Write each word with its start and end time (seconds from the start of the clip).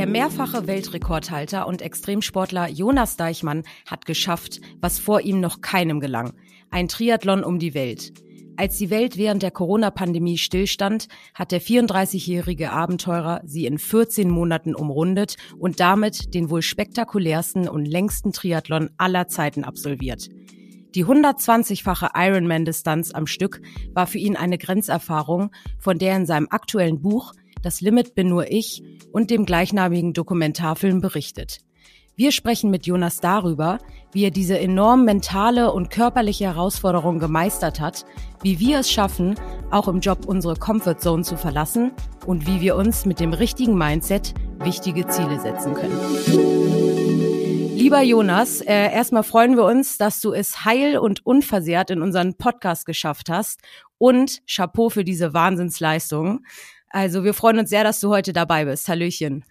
Der 0.00 0.06
mehrfache 0.06 0.66
Weltrekordhalter 0.66 1.66
und 1.66 1.82
Extremsportler 1.82 2.70
Jonas 2.70 3.18
Deichmann 3.18 3.64
hat 3.84 4.06
geschafft, 4.06 4.62
was 4.80 4.98
vor 4.98 5.20
ihm 5.20 5.40
noch 5.40 5.60
keinem 5.60 6.00
gelang. 6.00 6.32
Ein 6.70 6.88
Triathlon 6.88 7.44
um 7.44 7.58
die 7.58 7.74
Welt. 7.74 8.14
Als 8.56 8.78
die 8.78 8.88
Welt 8.88 9.18
während 9.18 9.42
der 9.42 9.50
Corona-Pandemie 9.50 10.38
stillstand, 10.38 11.08
hat 11.34 11.52
der 11.52 11.60
34-jährige 11.60 12.72
Abenteurer 12.72 13.42
sie 13.44 13.66
in 13.66 13.76
14 13.76 14.30
Monaten 14.30 14.74
umrundet 14.74 15.36
und 15.58 15.80
damit 15.80 16.32
den 16.32 16.48
wohl 16.48 16.62
spektakulärsten 16.62 17.68
und 17.68 17.84
längsten 17.84 18.32
Triathlon 18.32 18.88
aller 18.96 19.28
Zeiten 19.28 19.64
absolviert. 19.64 20.30
Die 20.94 21.04
120-fache 21.04 22.12
Ironman-Distanz 22.14 23.12
am 23.12 23.26
Stück 23.26 23.60
war 23.92 24.06
für 24.06 24.18
ihn 24.18 24.36
eine 24.36 24.56
Grenzerfahrung, 24.56 25.50
von 25.78 25.98
der 25.98 26.16
in 26.16 26.24
seinem 26.24 26.48
aktuellen 26.48 27.02
Buch 27.02 27.34
Das 27.62 27.80
Limit 27.80 28.14
bin 28.14 28.28
nur 28.28 28.50
ich 28.50 28.82
und 29.12 29.30
dem 29.30 29.44
gleichnamigen 29.44 30.12
Dokumentarfilm 30.12 31.00
berichtet. 31.00 31.58
Wir 32.16 32.32
sprechen 32.32 32.70
mit 32.70 32.86
Jonas 32.86 33.20
darüber, 33.20 33.78
wie 34.12 34.24
er 34.24 34.30
diese 34.30 34.58
enorm 34.58 35.04
mentale 35.04 35.72
und 35.72 35.90
körperliche 35.90 36.44
Herausforderung 36.44 37.18
gemeistert 37.18 37.80
hat, 37.80 38.04
wie 38.42 38.58
wir 38.58 38.80
es 38.80 38.90
schaffen, 38.90 39.36
auch 39.70 39.88
im 39.88 40.00
Job 40.00 40.26
unsere 40.26 40.56
Comfortzone 40.56 41.22
zu 41.22 41.36
verlassen 41.36 41.92
und 42.26 42.46
wie 42.46 42.60
wir 42.60 42.76
uns 42.76 43.06
mit 43.06 43.20
dem 43.20 43.32
richtigen 43.32 43.76
Mindset 43.76 44.34
wichtige 44.58 45.06
Ziele 45.06 45.40
setzen 45.40 45.74
können. 45.74 45.98
Lieber 47.76 48.02
Jonas, 48.02 48.60
äh, 48.60 48.92
erstmal 48.92 49.22
freuen 49.22 49.56
wir 49.56 49.64
uns, 49.64 49.96
dass 49.96 50.20
du 50.20 50.32
es 50.32 50.66
heil 50.66 50.98
und 50.98 51.24
unversehrt 51.24 51.90
in 51.90 52.02
unseren 52.02 52.34
Podcast 52.34 52.84
geschafft 52.84 53.30
hast 53.30 53.60
und 53.96 54.42
Chapeau 54.46 54.90
für 54.90 55.04
diese 55.04 55.32
Wahnsinnsleistung. 55.32 56.44
Also 56.90 57.24
wir 57.24 57.34
freuen 57.34 57.58
uns 57.58 57.70
sehr, 57.70 57.84
dass 57.84 58.00
du 58.00 58.10
heute 58.10 58.32
dabei 58.32 58.64
bist. 58.64 58.88
Hallöchen. 58.88 59.44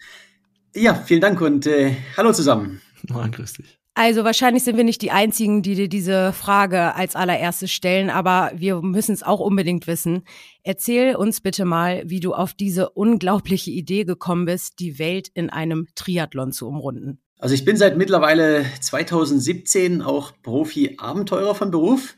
Ja, 0.76 0.94
vielen 0.94 1.22
Dank 1.22 1.42
und 1.42 1.66
äh, 1.66 1.96
hallo 2.16 2.32
zusammen. 2.32 2.82
Moin, 3.08 3.32
grüß 3.32 3.54
dich. 3.54 3.80
Also 3.96 4.24
wahrscheinlich 4.24 4.64
sind 4.64 4.78
wir 4.78 4.84
nicht 4.84 5.02
die 5.02 5.12
Einzigen, 5.12 5.62
die 5.62 5.76
dir 5.76 5.90
diese 5.90 6.32
Frage 6.32 6.96
als 6.96 7.16
allererstes 7.18 7.72
stellen, 7.72 8.10
aber 8.10 8.52
wir 8.56 8.82
müssen 8.82 9.12
es 9.14 9.24
auch 9.24 9.40
unbedingt 9.42 9.88
wissen. 9.88 10.24
Erzähl 10.64 11.16
uns 11.16 11.42
bitte 11.42 11.66
mal, 11.66 12.04
wie 12.06 12.22
du 12.22 12.34
auf 12.34 12.54
diese 12.54 12.92
unglaubliche 12.92 13.72
Idee 13.72 14.06
gekommen 14.06 14.46
bist, 14.46 14.80
die 14.80 15.00
Welt 15.00 15.28
in 15.34 15.50
einem 15.50 15.88
Triathlon 15.96 16.54
zu 16.54 16.68
umrunden. 16.68 17.20
Also 17.40 17.56
ich 17.56 17.66
bin 17.66 17.78
seit 17.78 17.98
mittlerweile 17.98 18.66
2017 18.80 20.02
auch 20.02 20.34
Profi-Abenteurer 20.44 21.56
von 21.56 21.72
Beruf 21.72 22.16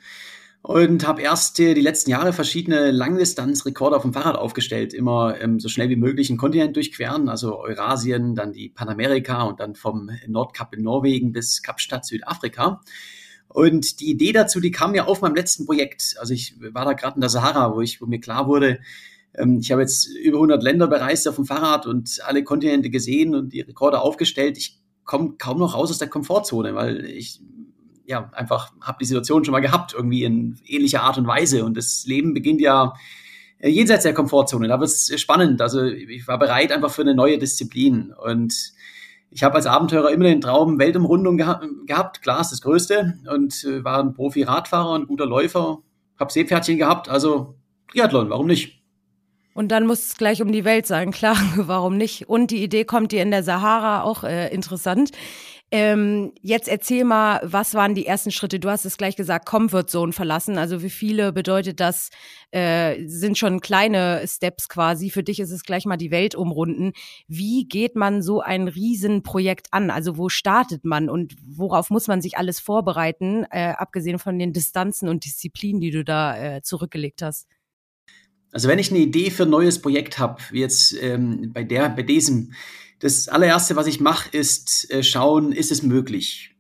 und 0.64 1.08
habe 1.08 1.22
erst 1.22 1.58
die 1.58 1.74
letzten 1.74 2.12
Jahre 2.12 2.34
verschiedene 2.34 2.92
Langdistanzrekorde 2.92 3.96
auf 3.96 4.04
dem 4.04 4.14
Fahrrad 4.14 4.36
aufgestellt, 4.36 4.94
immer 4.94 5.40
ähm, 5.42 5.60
so 5.60 5.70
schnell 5.70 5.90
wie 5.90 5.96
möglich 5.96 6.30
einen 6.30 6.38
Kontinent 6.38 6.76
durchqueren, 6.76 7.30
also 7.30 7.60
Eurasien, 7.60 8.36
dann 8.36 8.54
die 8.54 8.70
Panamerika 8.70 9.44
und 9.44 9.60
dann 9.60 9.76
vom 9.76 10.12
Nordkap 10.28 10.74
in 10.76 10.84
Norwegen 10.84 11.32
bis 11.32 11.64
Kapstadt 11.64 12.06
Südafrika. 12.06 12.82
Und 13.48 14.00
die 14.00 14.12
Idee 14.12 14.32
dazu, 14.32 14.60
die 14.60 14.72
kam 14.72 14.92
mir 14.92 15.08
auf 15.08 15.22
meinem 15.22 15.36
letzten 15.36 15.66
Projekt. 15.66 16.16
Also 16.20 16.34
ich 16.34 16.56
war 16.60 16.86
da 16.86 16.94
gerade 16.94 17.16
in 17.16 17.22
der 17.22 17.30
Sahara, 17.30 17.76
wo 17.76 17.82
ich, 17.82 18.00
wo 18.00 18.06
mir 18.06 18.20
klar 18.20 18.48
wurde, 18.48 18.80
ähm, 19.34 19.60
ich 19.62 19.72
habe 19.72 19.82
jetzt 19.82 20.08
über 20.08 20.38
100 20.38 20.62
Länder 20.62 20.88
bereist 20.88 21.28
auf 21.28 21.36
dem 21.36 21.46
Fahrrad 21.46 21.88
und 21.88 22.20
alle 22.24 22.44
Kontinente 22.44 22.90
gesehen 22.90 23.34
und 23.34 23.52
die 23.52 23.62
Rekorde 23.62 24.00
aufgestellt. 24.00 24.58
Ich 24.58 24.80
komme 25.06 25.36
kaum 25.38 25.58
noch 25.58 25.74
raus 25.74 25.90
aus 25.90 25.98
der 25.98 26.08
Komfortzone, 26.08 26.76
weil 26.76 27.06
ich 27.06 27.42
ja, 28.12 28.30
einfach 28.34 28.72
habe 28.82 28.98
die 29.00 29.06
Situation 29.06 29.44
schon 29.44 29.54
mal 29.54 29.62
gehabt, 29.62 29.94
irgendwie 29.94 30.24
in 30.24 30.60
ähnlicher 30.66 31.02
Art 31.02 31.18
und 31.18 31.26
Weise. 31.26 31.66
Und 31.66 31.78
das 31.78 32.06
Leben 32.06 32.34
beginnt 32.34 32.62
ja 32.62 32.94
äh, 33.60 33.70
jenseits 33.70 34.04
der 34.04 34.14
Komfortzone. 34.14 34.68
Da 34.68 34.80
wird 34.80 34.90
es 34.90 35.20
spannend. 35.20 35.62
Also 35.62 35.86
ich 35.86 36.28
war 36.28 36.38
bereit 36.38 36.72
einfach 36.72 36.92
für 36.92 37.02
eine 37.02 37.16
neue 37.16 37.38
Disziplin. 37.38 38.14
Und 38.14 38.74
ich 39.32 39.44
habe 39.44 39.56
als 39.56 39.66
Abenteurer 39.66 40.12
immer 40.12 40.26
den 40.26 40.42
Traum 40.42 40.78
Weltumrundung 40.78 41.38
geha 41.38 41.62
gehabt. 41.86 42.22
Klar 42.22 42.42
ist 42.42 42.52
das 42.52 42.62
Größte. 42.62 43.18
Und 43.34 43.64
äh, 43.64 43.84
war 43.84 44.04
ein 44.04 44.14
Profi-Radfahrer, 44.14 44.94
ein 44.96 45.08
guter 45.08 45.26
Läufer. 45.26 45.80
Habe 46.20 46.32
Seepferdchen 46.32 46.78
gehabt. 46.78 47.10
Also 47.10 47.56
Triathlon, 47.92 48.30
warum 48.30 48.48
nicht? 48.48 48.82
Und 49.54 49.70
dann 49.72 49.86
muss 49.86 50.06
es 50.06 50.18
gleich 50.18 50.42
um 50.42 50.52
die 50.52 50.66
Welt 50.66 50.86
sein, 50.86 51.12
klar, 51.12 51.38
warum 51.56 51.96
nicht? 51.96 52.30
Und 52.30 52.52
die 52.52 52.62
Idee 52.62 52.84
kommt 52.84 53.14
dir 53.14 53.22
in 53.22 53.32
der 53.32 53.44
Sahara 53.44 54.04
auch 54.04 54.26
äh, 54.26 54.54
interessant. 54.54 55.12
Ähm, 55.74 56.34
jetzt 56.42 56.68
erzähl 56.68 57.06
mal, 57.06 57.40
was 57.44 57.74
waren 57.74 57.96
die 57.96 58.06
ersten 58.06 58.32
Schritte? 58.32 58.60
Du 58.60 58.70
hast 58.70 58.84
es 58.84 58.98
gleich 58.98 59.16
gesagt, 59.16 59.46
Comfort 59.46 59.86
Zone 59.88 60.12
verlassen. 60.12 60.58
Also 60.58 60.84
wie 60.84 60.90
viele 60.90 61.32
bedeutet 61.32 61.80
das? 61.80 62.10
Äh, 62.52 63.08
sind 63.08 63.38
schon 63.38 63.62
kleine 63.62 64.22
Steps 64.28 64.68
quasi. 64.68 65.10
Für 65.10 65.24
dich 65.24 65.40
ist 65.40 65.52
es 65.52 65.64
gleich 65.64 65.86
mal 65.86 65.96
die 65.96 66.12
Welt 66.12 66.36
umrunden. 66.36 66.92
Wie 67.30 67.70
geht 67.70 67.96
man 67.96 68.22
so 68.22 68.42
ein 68.42 68.68
Riesenprojekt 68.68 69.68
an? 69.72 69.92
Also 69.92 70.18
wo 70.18 70.28
startet 70.28 70.84
man 70.84 71.10
und 71.10 71.36
worauf 71.46 71.90
muss 71.90 72.10
man 72.10 72.22
sich 72.22 72.38
alles 72.38 72.60
vorbereiten, 72.60 73.46
äh, 73.50 73.70
abgesehen 73.70 74.20
von 74.20 74.38
den 74.38 74.52
Distanzen 74.52 75.08
und 75.08 75.24
Disziplinen, 75.24 75.80
die 75.80 75.92
du 75.92 76.04
da 76.04 76.58
äh, 76.58 76.62
zurückgelegt 76.62 77.22
hast? 77.22 77.48
Also 78.52 78.68
wenn 78.68 78.80
ich 78.80 78.92
eine 78.92 79.00
Idee 79.00 79.32
für 79.32 79.44
ein 79.44 79.50
neues 79.50 79.82
Projekt 79.82 80.20
habe, 80.20 80.42
wie 80.52 80.60
jetzt 80.60 80.94
ähm, 81.02 81.52
bei 81.54 81.64
der, 81.64 81.88
bei 81.90 82.04
diesem, 82.04 82.52
das 83.02 83.28
allererste, 83.28 83.76
was 83.76 83.88
ich 83.88 84.00
mache, 84.00 84.30
ist 84.32 84.90
äh, 84.92 85.04
schauen, 85.04 85.52
ist 85.52 85.72
es 85.72 85.82
möglich? 85.82 86.56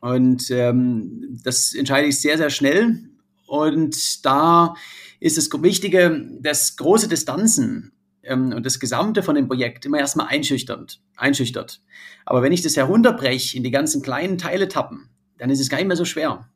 Und 0.00 0.50
ähm, 0.50 1.38
das 1.42 1.72
entscheide 1.72 2.08
ich 2.08 2.20
sehr, 2.20 2.36
sehr 2.36 2.50
schnell. 2.50 3.08
Und 3.46 4.24
da 4.24 4.74
ist 5.20 5.36
das 5.36 5.50
Wichtige, 5.62 6.28
dass 6.40 6.76
große 6.76 7.08
Distanzen 7.08 7.92
ähm, 8.22 8.52
und 8.52 8.66
das 8.66 8.80
Gesamte 8.80 9.22
von 9.22 9.34
dem 9.34 9.48
Projekt 9.48 9.86
immer 9.86 9.98
erstmal 9.98 10.26
einschüchternd, 10.28 11.00
einschüchtert. 11.16 11.80
Aber 12.26 12.42
wenn 12.42 12.52
ich 12.52 12.62
das 12.62 12.76
herunterbreche 12.76 13.56
in 13.56 13.62
die 13.62 13.70
ganzen 13.70 14.02
kleinen 14.02 14.36
Teiletappen, 14.36 15.08
dann 15.38 15.50
ist 15.50 15.60
es 15.60 15.68
gar 15.68 15.78
nicht 15.78 15.86
mehr 15.86 15.96
so 15.96 16.04
schwer. 16.04 16.48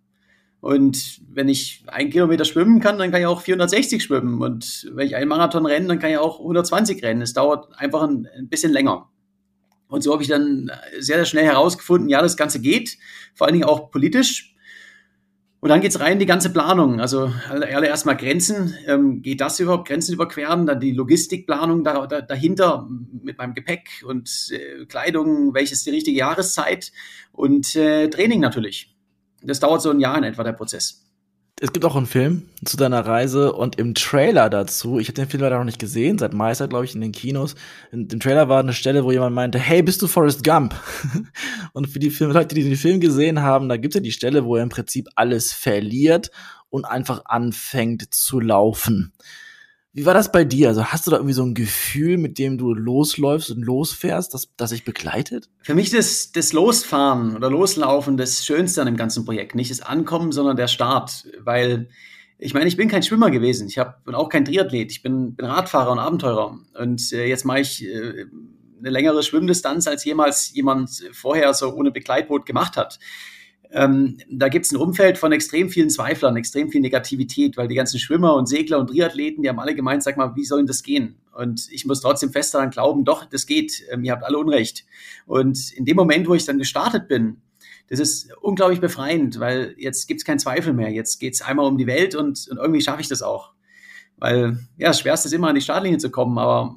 Und 0.63 1.21
wenn 1.29 1.49
ich 1.49 1.83
ein 1.89 2.11
Kilometer 2.11 2.45
schwimmen 2.45 2.79
kann, 2.79 2.97
dann 2.97 3.11
kann 3.11 3.21
ich 3.21 3.27
auch 3.27 3.41
460 3.41 4.01
schwimmen. 4.01 4.41
Und 4.41 4.89
wenn 4.93 5.09
ich 5.09 5.17
einen 5.17 5.29
Marathon 5.29 5.67
renne, 5.67 5.89
dann 5.89 5.99
kann 5.99 6.13
ich 6.13 6.19
auch 6.19 6.39
120 6.39 7.03
rennen. 7.03 7.21
Es 7.21 7.33
dauert 7.33 7.77
einfach 7.81 8.03
ein, 8.03 8.29
ein 8.39 8.49
bisschen 8.49 8.71
länger. 8.71 9.11
Und 9.89 10.05
so 10.05 10.13
habe 10.13 10.23
ich 10.23 10.29
dann 10.29 10.71
sehr, 11.01 11.17
sehr 11.17 11.25
schnell 11.25 11.47
herausgefunden, 11.47 12.09
ja, 12.09 12.23
das 12.23 12.37
Ganze 12.37 12.61
geht, 12.61 12.97
vor 13.35 13.49
allen 13.49 13.55
Dingen 13.55 13.69
auch 13.69 13.91
politisch. 13.91 14.55
Und 15.59 15.71
dann 15.71 15.81
geht's 15.81 15.99
rein 15.99 16.13
in 16.13 16.19
die 16.21 16.27
ganze 16.27 16.53
Planung. 16.53 17.01
Also 17.01 17.33
allererst 17.51 18.07
mal 18.07 18.15
Grenzen. 18.15 18.77
Ähm, 18.87 19.21
geht 19.21 19.41
das 19.41 19.59
überhaupt, 19.59 19.89
Grenzen 19.89 20.15
überqueren? 20.15 20.67
Dann 20.67 20.79
die 20.79 20.93
Logistikplanung 20.93 21.83
da, 21.83 22.07
da, 22.07 22.21
dahinter 22.21 22.89
mit 23.21 23.37
meinem 23.37 23.55
Gepäck 23.55 24.05
und 24.07 24.53
äh, 24.53 24.87
Kleidung, 24.87 25.55
welches 25.55 25.83
die 25.83 25.91
richtige 25.91 26.19
Jahreszeit 26.19 26.93
und 27.33 27.75
äh, 27.75 28.09
Training 28.09 28.39
natürlich. 28.39 28.92
Das 29.45 29.61
dauert 29.61 29.83
so 29.83 29.91
ein 29.91 30.01
Jahr 30.01 30.17
in 30.19 30.25
etwa, 30.25 30.45
der 30.45 30.53
Prozess 30.53 31.03
es 31.63 31.73
gibt 31.73 31.85
auch 31.85 31.95
einen 31.95 32.07
Film 32.07 32.49
zu 32.65 32.77
deiner 32.77 33.07
Reise 33.07 33.53
und 33.53 33.79
im 33.79 33.95
Trailer 33.95 34.51
dazu, 34.51 34.99
ich 34.99 35.07
habe 35.07 35.15
den 35.15 35.29
Film 35.29 35.45
leider 35.45 35.59
noch 35.59 35.65
nicht 35.65 35.79
gesehen, 35.79 36.19
seit 36.19 36.35
Meister, 36.35 36.67
glaube 36.67 36.87
ich, 36.87 36.97
in 36.97 37.01
den 37.01 37.13
Kinos. 37.13 37.55
In 37.93 38.09
dem 38.09 38.19
Trailer 38.19 38.49
war 38.49 38.59
eine 38.59 38.73
Stelle, 38.73 39.05
wo 39.05 39.13
jemand 39.13 39.37
meinte, 39.37 39.61
hey, 39.61 39.81
bist 39.81 40.03
du 40.03 40.09
Forrest 40.09 40.43
Gump? 40.43 40.75
und 41.73 41.89
für 41.89 42.01
die 42.01 42.11
Film 42.11 42.33
Leute, 42.33 42.57
die 42.57 42.65
den 42.65 42.75
Film 42.75 42.99
gesehen 42.99 43.43
haben, 43.43 43.69
da 43.69 43.77
gibt's 43.77 43.95
ja 43.95 44.01
die 44.01 44.11
Stelle, 44.11 44.45
wo 44.45 44.57
er 44.57 44.65
im 44.65 44.71
Prinzip 44.71 45.09
alles 45.15 45.53
verliert 45.53 46.33
und 46.69 46.85
einfach 46.85 47.27
anfängt 47.27 48.13
zu 48.13 48.41
laufen. 48.41 49.13
Wie 49.95 50.07
war 50.07 50.15
das 50.15 50.33
bei 50.33 50.45
dir? 50.45 50.69
Also 50.69 50.87
hast 50.87 51.07
du 51.07 51.11
da 51.11 51.19
irgendwie 51.19 51.35
so 51.35 51.43
ein 51.43 51.55
Gefühl, 51.55 52.17
mit 52.17 52.39
dem 52.39 52.57
du 52.57 52.73
losläufst 52.73 53.51
und 53.51 53.63
losfährst, 53.63 54.33
das, 54.33 54.49
das 54.57 54.71
sich 54.71 54.85
begleitet? 54.85 55.51
Für 55.63 55.75
mich 55.75 55.93
ist 55.93 56.35
das 56.37 56.55
Losfahren 56.55 57.37
oder 57.37 57.51
Loslaufen 57.51 58.17
das 58.17 58.47
Schönste 58.47 58.81
an 58.81 58.87
dem 58.87 58.97
ganzen 58.97 59.27
Projekt. 59.27 59.55
Nicht 59.55 59.71
das 59.71 59.83
Ankommen, 59.83 60.33
sondern 60.33 60.57
der 60.57 60.69
Start. 60.69 61.27
Weil 61.41 61.91
ich 62.39 62.55
meine, 62.55 62.69
ich 62.69 62.79
bin 62.79 62.89
kein 62.89 63.03
Schwimmer 63.03 63.31
gewesen. 63.31 63.69
Ich 63.69 63.77
hab, 63.77 64.05
bin 64.05 64.15
auch 64.15 64.31
kein 64.31 64.47
Triathlet. 64.47 64.91
Ich 64.91 65.03
bin, 65.03 65.35
bin 65.35 65.45
Radfahrer 65.45 65.93
und 65.93 65.99
Abenteurer. 65.99 66.59
Und 66.81 67.13
äh, 67.13 67.27
jetzt 67.27 67.45
mache 67.45 67.61
ich 67.61 67.85
äh, 67.85 68.25
eine 68.79 68.91
längere 68.91 69.23
Schwimmdistanz, 69.23 69.87
als 69.87 70.05
jemals 70.07 70.55
jemand 70.55 70.91
vorher 71.13 71.53
so 71.53 71.75
ohne 71.75 71.91
Begleitboot 71.91 72.47
gemacht 72.47 72.79
hat 72.79 72.99
ähm, 73.75 74.19
da 74.31 74.49
gibt 74.49 74.67
es 74.67 74.73
ein 74.73 74.77
Umfeld 74.77 75.17
von 75.17 75.33
extrem 75.33 75.71
vielen 75.71 75.89
Zweiflern, 75.89 76.37
extrem 76.37 76.71
viel 76.71 76.83
Negativität, 76.83 77.57
weil 77.57 77.69
die 77.69 77.75
ganzen 77.75 77.99
Schwimmer 77.99 78.35
und 78.35 78.47
Segler 78.47 78.79
und 78.79 78.89
Triathleten, 78.89 79.43
die 79.43 79.49
haben 79.49 79.59
alle 79.59 79.75
gemeint, 79.75 80.03
sag 80.03 80.19
mal, 80.19 80.37
wie 80.37 80.45
soll 80.45 80.59
denn 80.59 80.67
das 80.67 80.83
gehen? 80.83 81.17
Und 81.33 81.69
ich 81.71 81.87
muss 81.87 82.03
trotzdem 82.03 82.31
fest 82.31 82.53
daran 82.53 82.71
glauben, 82.71 83.05
doch, 83.05 83.25
das 83.25 83.47
geht, 83.47 83.83
ähm, 83.91 84.05
ihr 84.05 84.13
habt 84.13 84.25
alle 84.25 84.39
Unrecht. 84.39 84.85
Und 85.27 85.73
in 85.73 85.87
dem 85.87 85.97
Moment, 85.97 86.29
wo 86.29 86.35
ich 86.35 86.45
dann 86.45 86.59
gestartet 86.59 87.09
bin, 87.09 87.41
das 87.89 87.99
ist 87.99 88.33
unglaublich 88.43 88.81
befreiend, 88.81 89.41
weil 89.41 89.75
jetzt 89.79 90.07
gibt 90.07 90.21
es 90.21 90.25
keinen 90.25 90.39
Zweifel 90.39 90.75
mehr. 90.75 90.91
Jetzt 90.91 91.19
geht 91.19 91.35
es 91.35 91.43
einmal 91.43 91.67
um 91.67 91.79
die 91.79 91.87
Welt 91.87 92.15
und, 92.15 92.49
und 92.51 92.59
irgendwie 92.59 92.81
schaffe 92.83 93.01
ich 93.01 93.09
das 93.09 93.23
auch. 93.23 93.53
Weil, 94.19 94.59
ja, 94.77 94.89
das 94.89 95.01
Schwerste 95.01 95.29
ist 95.29 95.35
immer 95.35 95.49
an 95.49 95.55
die 95.55 95.61
Startlinie 95.63 95.99
zu 95.99 96.11
kommen, 96.11 96.39
aber 96.39 96.75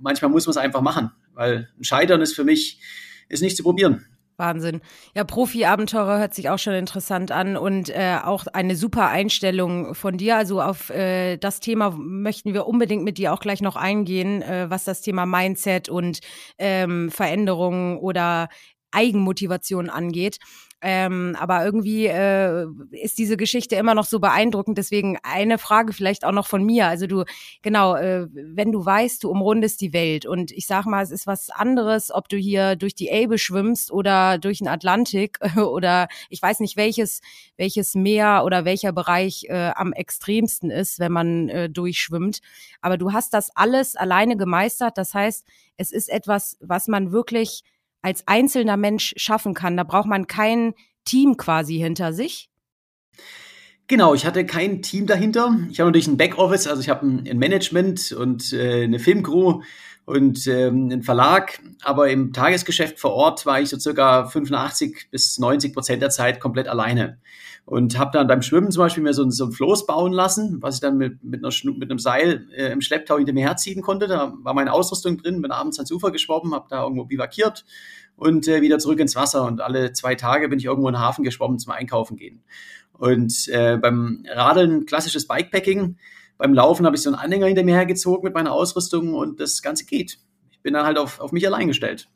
manchmal 0.00 0.30
muss 0.30 0.46
man 0.46 0.52
es 0.52 0.56
einfach 0.56 0.80
machen, 0.80 1.10
weil 1.34 1.68
ein 1.78 1.84
Scheitern 1.84 2.20
ist 2.20 2.34
für 2.34 2.44
mich, 2.44 2.80
ist 3.28 3.42
nicht 3.42 3.56
zu 3.56 3.62
probieren. 3.62 4.04
Wahnsinn. 4.36 4.80
Ja, 5.14 5.24
Profi-Abenteurer 5.24 6.18
hört 6.18 6.34
sich 6.34 6.48
auch 6.48 6.58
schon 6.58 6.74
interessant 6.74 7.30
an 7.30 7.56
und 7.56 7.90
äh, 7.90 8.18
auch 8.22 8.46
eine 8.52 8.76
super 8.76 9.08
Einstellung 9.08 9.94
von 9.94 10.16
dir. 10.16 10.36
Also 10.36 10.60
auf 10.60 10.90
äh, 10.90 11.36
das 11.36 11.60
Thema 11.60 11.90
möchten 11.90 12.54
wir 12.54 12.66
unbedingt 12.66 13.04
mit 13.04 13.18
dir 13.18 13.32
auch 13.32 13.40
gleich 13.40 13.60
noch 13.60 13.76
eingehen, 13.76 14.42
äh, 14.42 14.70
was 14.70 14.84
das 14.84 15.00
Thema 15.00 15.26
Mindset 15.26 15.88
und 15.88 16.20
ähm, 16.58 17.10
Veränderungen 17.10 17.98
oder 17.98 18.48
Eigenmotivation 18.90 19.90
angeht. 19.90 20.38
Ähm, 20.84 21.36
aber 21.38 21.64
irgendwie 21.64 22.06
äh, 22.06 22.66
ist 22.90 23.18
diese 23.18 23.36
Geschichte 23.36 23.76
immer 23.76 23.94
noch 23.94 24.04
so 24.04 24.18
beeindruckend. 24.18 24.76
Deswegen 24.76 25.16
eine 25.22 25.58
Frage 25.58 25.92
vielleicht 25.92 26.24
auch 26.24 26.32
noch 26.32 26.48
von 26.48 26.64
mir. 26.64 26.88
Also 26.88 27.06
du, 27.06 27.22
genau, 27.62 27.94
äh, 27.94 28.26
wenn 28.32 28.72
du 28.72 28.84
weißt, 28.84 29.22
du 29.22 29.30
umrundest 29.30 29.80
die 29.80 29.92
Welt 29.92 30.26
und 30.26 30.50
ich 30.50 30.66
sag 30.66 30.84
mal, 30.86 31.00
es 31.00 31.12
ist 31.12 31.28
was 31.28 31.50
anderes, 31.50 32.10
ob 32.10 32.28
du 32.28 32.36
hier 32.36 32.74
durch 32.74 32.96
die 32.96 33.08
Elbe 33.08 33.38
schwimmst 33.38 33.92
oder 33.92 34.38
durch 34.38 34.58
den 34.58 34.66
Atlantik 34.66 35.38
oder 35.56 36.08
ich 36.28 36.42
weiß 36.42 36.58
nicht, 36.58 36.76
welches, 36.76 37.20
welches 37.56 37.94
Meer 37.94 38.42
oder 38.44 38.64
welcher 38.64 38.90
Bereich 38.90 39.44
äh, 39.48 39.70
am 39.76 39.92
extremsten 39.92 40.72
ist, 40.72 40.98
wenn 40.98 41.12
man 41.12 41.48
äh, 41.48 41.70
durchschwimmt. 41.70 42.40
Aber 42.80 42.98
du 42.98 43.12
hast 43.12 43.34
das 43.34 43.54
alles 43.54 43.94
alleine 43.94 44.36
gemeistert. 44.36 44.98
Das 44.98 45.14
heißt, 45.14 45.46
es 45.76 45.92
ist 45.92 46.08
etwas, 46.08 46.56
was 46.60 46.88
man 46.88 47.12
wirklich 47.12 47.62
als 48.02 48.26
einzelner 48.26 48.76
Mensch 48.76 49.14
schaffen 49.16 49.54
kann. 49.54 49.76
Da 49.76 49.84
braucht 49.84 50.08
man 50.08 50.26
kein 50.26 50.74
Team 51.04 51.36
quasi 51.36 51.78
hinter 51.78 52.12
sich. 52.12 52.50
Genau, 53.88 54.14
ich 54.14 54.24
hatte 54.24 54.46
kein 54.46 54.80
Team 54.80 55.06
dahinter. 55.06 55.56
Ich 55.70 55.80
habe 55.80 55.90
natürlich 55.90 56.06
ein 56.06 56.16
Backoffice, 56.16 56.66
also 56.66 56.80
ich 56.80 56.88
habe 56.88 57.06
ein, 57.06 57.38
Management 57.38 58.12
und 58.12 58.52
äh, 58.52 58.84
eine 58.84 58.98
Filmcrew 58.98 59.62
und 60.04 60.46
ähm, 60.46 60.90
einen 60.90 61.02
Verlag, 61.02 61.60
aber 61.82 62.10
im 62.10 62.32
Tagesgeschäft 62.32 62.98
vor 62.98 63.12
Ort 63.12 63.46
war 63.46 63.60
ich 63.60 63.68
so 63.68 63.78
circa 63.78 64.26
85 64.26 65.08
bis 65.10 65.38
90 65.38 65.72
Prozent 65.72 66.02
der 66.02 66.10
Zeit 66.10 66.40
komplett 66.40 66.68
alleine 66.68 67.18
und 67.64 67.98
habe 67.98 68.10
dann 68.12 68.26
beim 68.26 68.42
Schwimmen 68.42 68.72
zum 68.72 68.80
Beispiel 68.80 69.02
mir 69.02 69.14
so, 69.14 69.28
so 69.30 69.46
ein 69.46 69.52
Floß 69.52 69.86
bauen 69.86 70.12
lassen, 70.12 70.58
was 70.60 70.76
ich 70.76 70.80
dann 70.80 70.96
mit, 70.96 71.22
mit, 71.22 71.44
einer 71.44 71.52
mit 71.78 71.90
einem 71.90 71.98
Seil 71.98 72.48
äh, 72.56 72.72
im 72.72 72.80
Schlepptau 72.80 73.18
hinter 73.18 73.32
mir 73.32 73.46
herziehen 73.46 73.82
konnte. 73.82 74.08
Da 74.08 74.34
war 74.42 74.54
meine 74.54 74.72
Ausrüstung 74.72 75.18
drin, 75.18 75.42
bin 75.42 75.52
abends 75.52 75.78
ans 75.78 75.92
Ufer 75.92 76.10
geschwommen, 76.10 76.54
habe 76.54 76.66
da 76.68 76.82
irgendwo 76.82 77.04
bivakiert 77.04 77.64
und 78.16 78.48
äh, 78.48 78.62
wieder 78.62 78.78
zurück 78.78 78.98
ins 78.98 79.14
Wasser. 79.14 79.44
Und 79.44 79.60
alle 79.60 79.92
zwei 79.92 80.16
Tage 80.16 80.48
bin 80.48 80.58
ich 80.58 80.64
irgendwo 80.64 80.88
in 80.88 80.94
den 80.94 81.00
Hafen 81.00 81.22
geschwommen 81.22 81.58
zum 81.58 81.72
Einkaufen 81.72 82.16
gehen. 82.16 82.42
Und 82.92 83.48
äh, 83.48 83.78
beim 83.80 84.24
Radeln 84.28 84.84
klassisches 84.84 85.26
Bikepacking. 85.28 85.96
Beim 86.42 86.54
Laufen 86.54 86.86
habe 86.86 86.96
ich 86.96 87.02
so 87.02 87.08
einen 87.08 87.20
Anhänger 87.20 87.46
hinter 87.46 87.62
mir 87.62 87.76
hergezogen 87.76 88.24
mit 88.24 88.34
meiner 88.34 88.50
Ausrüstung 88.50 89.14
und 89.14 89.38
das 89.38 89.62
Ganze 89.62 89.84
geht. 89.84 90.18
Ich 90.50 90.60
bin 90.60 90.74
dann 90.74 90.84
halt 90.84 90.98
auf, 90.98 91.20
auf 91.20 91.30
mich 91.30 91.46
allein 91.46 91.68
gestellt. 91.68 92.08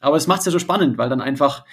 Aber 0.00 0.16
es 0.16 0.26
macht 0.26 0.40
es 0.40 0.46
ja 0.46 0.50
so 0.50 0.58
spannend, 0.58 0.98
weil 0.98 1.08
dann 1.08 1.20
einfach 1.20 1.64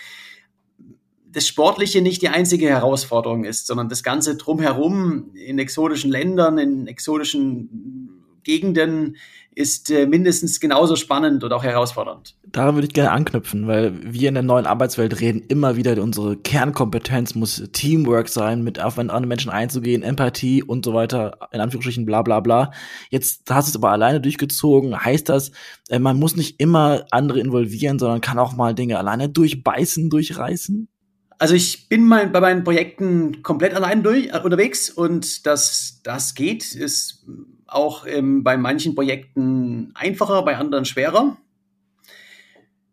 das 1.28 1.48
Sportliche 1.48 2.04
nicht 2.04 2.22
die 2.22 2.30
einzige 2.30 2.70
Herausforderung 2.70 3.44
ist, 3.44 3.66
sondern 3.66 3.90
das 3.90 4.04
Ganze 4.04 4.38
drumherum 4.38 5.32
in 5.34 5.58
exotischen 5.58 6.12
Ländern, 6.12 6.60
in 6.60 6.86
exotischen 6.86 8.24
Gegenden 8.44 9.18
ist 9.56 9.90
äh, 9.90 10.06
mindestens 10.06 10.60
genauso 10.60 10.96
spannend 10.96 11.44
und 11.44 11.54
auch 11.54 11.64
herausfordernd. 11.64 12.36
Daran 12.44 12.76
würde 12.76 12.88
ich 12.88 12.94
gerne 12.94 13.12
anknüpfen, 13.12 13.68
weil 13.68 13.94
wir 14.04 14.28
in 14.28 14.36
der 14.36 14.44
neuen 14.44 14.66
Arbeitswelt 14.66 15.22
reden 15.22 15.42
immer 15.48 15.78
wieder, 15.78 16.02
unsere 16.02 16.36
Kernkompetenz 16.36 17.36
muss 17.36 17.64
Teamwork 17.72 18.28
sein, 18.30 18.64
mit 18.64 18.82
auf 18.82 19.00
andere 19.00 19.26
Menschen 19.26 19.52
einzugehen, 19.52 20.04
Empathie 20.04 20.62
und 20.62 20.84
so 20.86 20.94
weiter, 20.94 21.40
in 21.52 21.62
Anführungsstrichen 21.62 22.06
bla 22.06 22.22
bla 22.22 22.42
bla. 22.42 22.72
Jetzt 23.10 23.50
hast 23.50 23.68
du 23.68 23.72
es 23.72 23.76
aber 23.76 23.92
alleine 23.92 24.22
durchgezogen. 24.22 25.04
Heißt 25.04 25.30
das, 25.30 25.52
äh, 25.90 26.00
man 26.00 26.20
muss 26.20 26.36
nicht 26.36 26.60
immer 26.60 27.06
andere 27.12 27.40
involvieren, 27.40 27.98
sondern 27.98 28.22
kann 28.22 28.40
auch 28.40 28.56
mal 28.56 28.76
Dinge 28.76 29.00
alleine 29.00 29.30
durchbeißen, 29.30 30.10
durchreißen? 30.10 30.90
Also 31.38 31.54
ich 31.54 31.90
bin 31.90 32.08
mein, 32.08 32.32
bei 32.32 32.40
meinen 32.40 32.64
Projekten 32.64 33.44
komplett 33.44 33.74
allein 33.74 34.04
durch, 34.04 34.28
äh, 34.28 34.40
unterwegs 34.42 34.90
und 34.90 35.46
dass 35.46 36.00
das 36.04 36.34
geht, 36.34 36.74
ist 36.74 37.26
auch 37.68 38.06
ähm, 38.08 38.44
bei 38.44 38.58
manchen 38.58 38.96
Projekten 38.96 39.92
einfacher, 39.96 40.44
bei 40.44 40.56
anderen 40.56 40.86
schwerer. 40.86 41.38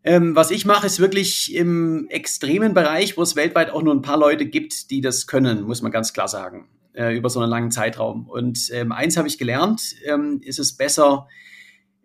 Ähm, 0.03 0.35
was 0.35 0.51
ich 0.51 0.65
mache, 0.65 0.85
ist 0.85 0.99
wirklich 0.99 1.55
im 1.55 2.07
extremen 2.09 2.73
Bereich, 2.73 3.15
wo 3.17 3.21
es 3.21 3.37
weltweit 3.37 3.69
auch 3.69 3.81
nur 3.81 3.95
ein 3.95 4.01
paar 4.01 4.17
Leute 4.17 4.45
gibt, 4.45 4.91
die 4.91 4.99
das 4.99 5.27
können, 5.27 5.61
muss 5.63 5.81
man 5.81 5.93
ganz 5.93 6.11
klar 6.11 6.27
sagen, 6.27 6.67
äh, 6.93 7.15
über 7.15 7.29
so 7.29 7.39
einen 7.39 7.49
langen 7.49 7.71
Zeitraum. 7.71 8.27
Und 8.27 8.69
ähm, 8.73 8.91
eins 8.91 9.15
habe 9.15 9.29
ich 9.29 9.37
gelernt, 9.37 9.95
ähm, 10.05 10.41
ist 10.43 10.59
es 10.59 10.75
besser, 10.75 11.27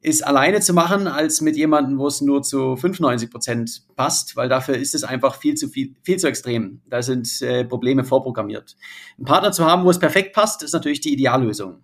ist 0.00 0.25
alleine 0.25 0.61
zu 0.61 0.73
machen, 0.73 1.06
als 1.09 1.41
mit 1.41 1.56
jemandem, 1.56 1.99
wo 1.99 2.06
es 2.06 2.21
nur 2.21 2.43
zu 2.43 2.77
95 2.77 3.31
Prozent 3.31 3.83
passt, 3.97 4.37
weil 4.37 4.49
dafür 4.49 4.77
ist 4.77 4.95
es 4.95 5.03
einfach 5.03 5.37
viel 5.37 5.55
zu 5.55 5.69
viel, 5.69 5.95
viel 6.03 6.19
zu 6.19 6.29
extrem. 6.29 6.81
Da 6.89 7.03
sind 7.03 7.43
äh, 7.43 7.65
Probleme 7.65 8.05
vorprogrammiert. 8.05 8.77
Einen 9.17 9.25
Partner 9.25 9.53
zu 9.53 9.65
haben, 9.65 9.85
wo 9.85 9.91
es 9.91 9.99
perfekt 9.99 10.35
passt, 10.35 10.62
ist 10.62 10.73
natürlich 10.73 11.00
die 11.00 11.12
Ideallösung. 11.12 11.83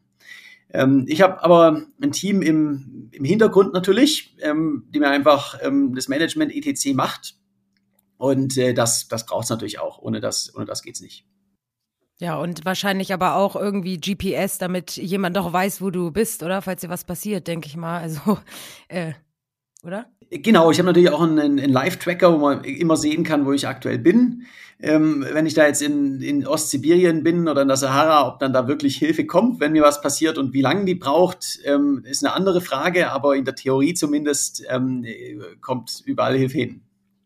Ähm, 0.72 1.04
ich 1.08 1.22
habe 1.22 1.42
aber 1.42 1.82
ein 2.00 2.12
Team 2.12 2.42
im, 2.42 3.08
im 3.10 3.24
Hintergrund 3.24 3.72
natürlich, 3.72 4.36
ähm, 4.40 4.84
die 4.94 5.00
mir 5.00 5.08
einfach 5.08 5.58
ähm, 5.62 5.94
das 5.94 6.08
Management 6.08 6.54
etc. 6.54 6.94
macht. 6.94 7.36
Und 8.16 8.56
äh, 8.56 8.74
das, 8.74 9.08
das 9.08 9.26
braucht 9.26 9.44
es 9.44 9.50
natürlich 9.50 9.80
auch. 9.80 9.98
Ohne 9.98 10.20
das, 10.20 10.54
ohne 10.54 10.66
das 10.66 10.82
geht's 10.82 11.00
nicht. 11.00 11.24
Ja, 12.20 12.38
und 12.38 12.64
wahrscheinlich 12.64 13.12
aber 13.12 13.34
auch 13.34 13.56
irgendwie 13.56 13.98
GPS, 13.98 14.58
damit 14.58 14.96
jemand 14.96 15.36
doch 15.36 15.52
weiß, 15.52 15.82
wo 15.82 15.90
du 15.90 16.12
bist, 16.12 16.42
oder? 16.42 16.62
Falls 16.62 16.82
dir 16.82 16.88
was 16.88 17.04
passiert, 17.04 17.48
denke 17.48 17.66
ich 17.66 17.76
mal. 17.76 18.00
Also, 18.00 18.38
äh, 18.88 19.12
oder? 19.82 20.06
Genau, 20.30 20.70
ich 20.70 20.78
habe 20.78 20.86
natürlich 20.86 21.10
auch 21.10 21.20
einen, 21.20 21.58
einen 21.60 21.72
Live-Tracker, 21.72 22.32
wo 22.32 22.38
man 22.38 22.64
immer 22.64 22.96
sehen 22.96 23.24
kann, 23.24 23.46
wo 23.46 23.52
ich 23.52 23.66
aktuell 23.66 23.98
bin. 23.98 24.46
Ähm, 24.80 25.24
wenn 25.32 25.46
ich 25.46 25.54
da 25.54 25.66
jetzt 25.66 25.82
in, 25.82 26.20
in 26.20 26.46
Ostsibirien 26.46 27.22
bin 27.22 27.48
oder 27.48 27.62
in 27.62 27.68
der 27.68 27.76
Sahara, 27.76 28.28
ob 28.28 28.38
dann 28.38 28.52
da 28.52 28.66
wirklich 28.66 28.96
Hilfe 28.96 29.26
kommt, 29.26 29.60
wenn 29.60 29.72
mir 29.72 29.82
was 29.82 30.00
passiert 30.00 30.38
und 30.38 30.52
wie 30.52 30.62
lange 30.62 30.84
die 30.84 30.94
braucht, 30.94 31.60
ähm, 31.64 32.04
ist 32.04 32.24
eine 32.24 32.34
andere 32.34 32.60
Frage, 32.60 33.10
aber 33.12 33.36
in 33.36 33.44
der 33.44 33.54
Theorie 33.54 33.94
zumindest 33.94 34.64
ähm, 34.68 35.04
kommt 35.60 36.02
überall 36.04 36.36
Hilfe 36.36 36.58
hin. 36.58 36.82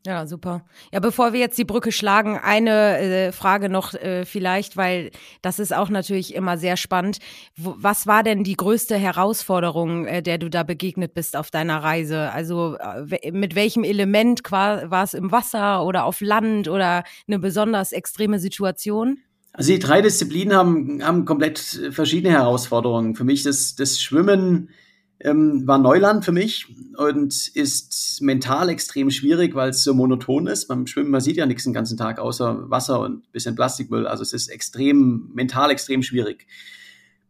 Ja, 0.06 0.26
super. 0.26 0.64
Ja, 0.92 1.00
bevor 1.00 1.32
wir 1.32 1.40
jetzt 1.40 1.58
die 1.58 1.64
Brücke 1.64 1.92
schlagen, 1.92 2.38
eine 2.38 2.98
äh, 2.98 3.32
Frage 3.32 3.68
noch 3.68 3.94
äh, 3.94 4.24
vielleicht, 4.24 4.76
weil 4.76 5.10
das 5.42 5.58
ist 5.58 5.74
auch 5.74 5.90
natürlich 5.90 6.34
immer 6.34 6.56
sehr 6.56 6.76
spannend. 6.76 7.18
W 7.56 7.72
was 7.76 8.06
war 8.06 8.22
denn 8.22 8.44
die 8.44 8.56
größte 8.56 8.96
Herausforderung, 8.96 10.06
äh, 10.06 10.22
der 10.22 10.38
du 10.38 10.48
da 10.48 10.62
begegnet 10.62 11.14
bist 11.14 11.36
auf 11.36 11.50
deiner 11.50 11.82
Reise? 11.82 12.30
Also 12.30 12.76
äh, 12.76 13.32
mit 13.32 13.54
welchem 13.54 13.84
Element 13.84 14.40
war 14.50 15.02
es 15.02 15.14
im 15.14 15.32
Wasser 15.32 15.84
oder 15.84 16.04
auf 16.04 16.20
Land 16.20 16.68
oder 16.68 17.02
eine 17.26 17.38
besonders 17.38 17.92
extreme 17.92 18.38
Situation? 18.38 19.18
Also 19.52 19.72
die 19.72 19.80
drei 19.80 20.00
Disziplinen 20.00 20.56
haben, 20.56 21.02
haben 21.02 21.24
komplett 21.24 21.58
verschiedene 21.90 22.32
Herausforderungen. 22.32 23.16
Für 23.16 23.24
mich 23.24 23.42
das, 23.42 23.74
das 23.74 24.00
Schwimmen 24.00 24.70
ähm, 25.20 25.66
war 25.66 25.78
Neuland 25.78 26.24
für 26.24 26.32
mich 26.32 26.66
und 26.96 27.48
ist 27.54 28.20
mental 28.22 28.68
extrem 28.68 29.10
schwierig, 29.10 29.54
weil 29.54 29.70
es 29.70 29.82
so 29.82 29.94
monoton 29.94 30.46
ist. 30.46 30.68
Beim 30.68 30.86
Schwimmen, 30.86 31.10
man 31.10 31.20
sieht 31.20 31.36
ja 31.36 31.46
nichts 31.46 31.64
den 31.64 31.72
ganzen 31.72 31.96
Tag 31.96 32.20
außer 32.20 32.70
Wasser 32.70 33.00
und 33.00 33.30
bisschen 33.32 33.56
Plastikmüll. 33.56 34.06
Also 34.06 34.22
es 34.22 34.32
ist 34.32 34.48
extrem, 34.48 35.30
mental 35.34 35.70
extrem 35.70 36.02
schwierig. 36.02 36.46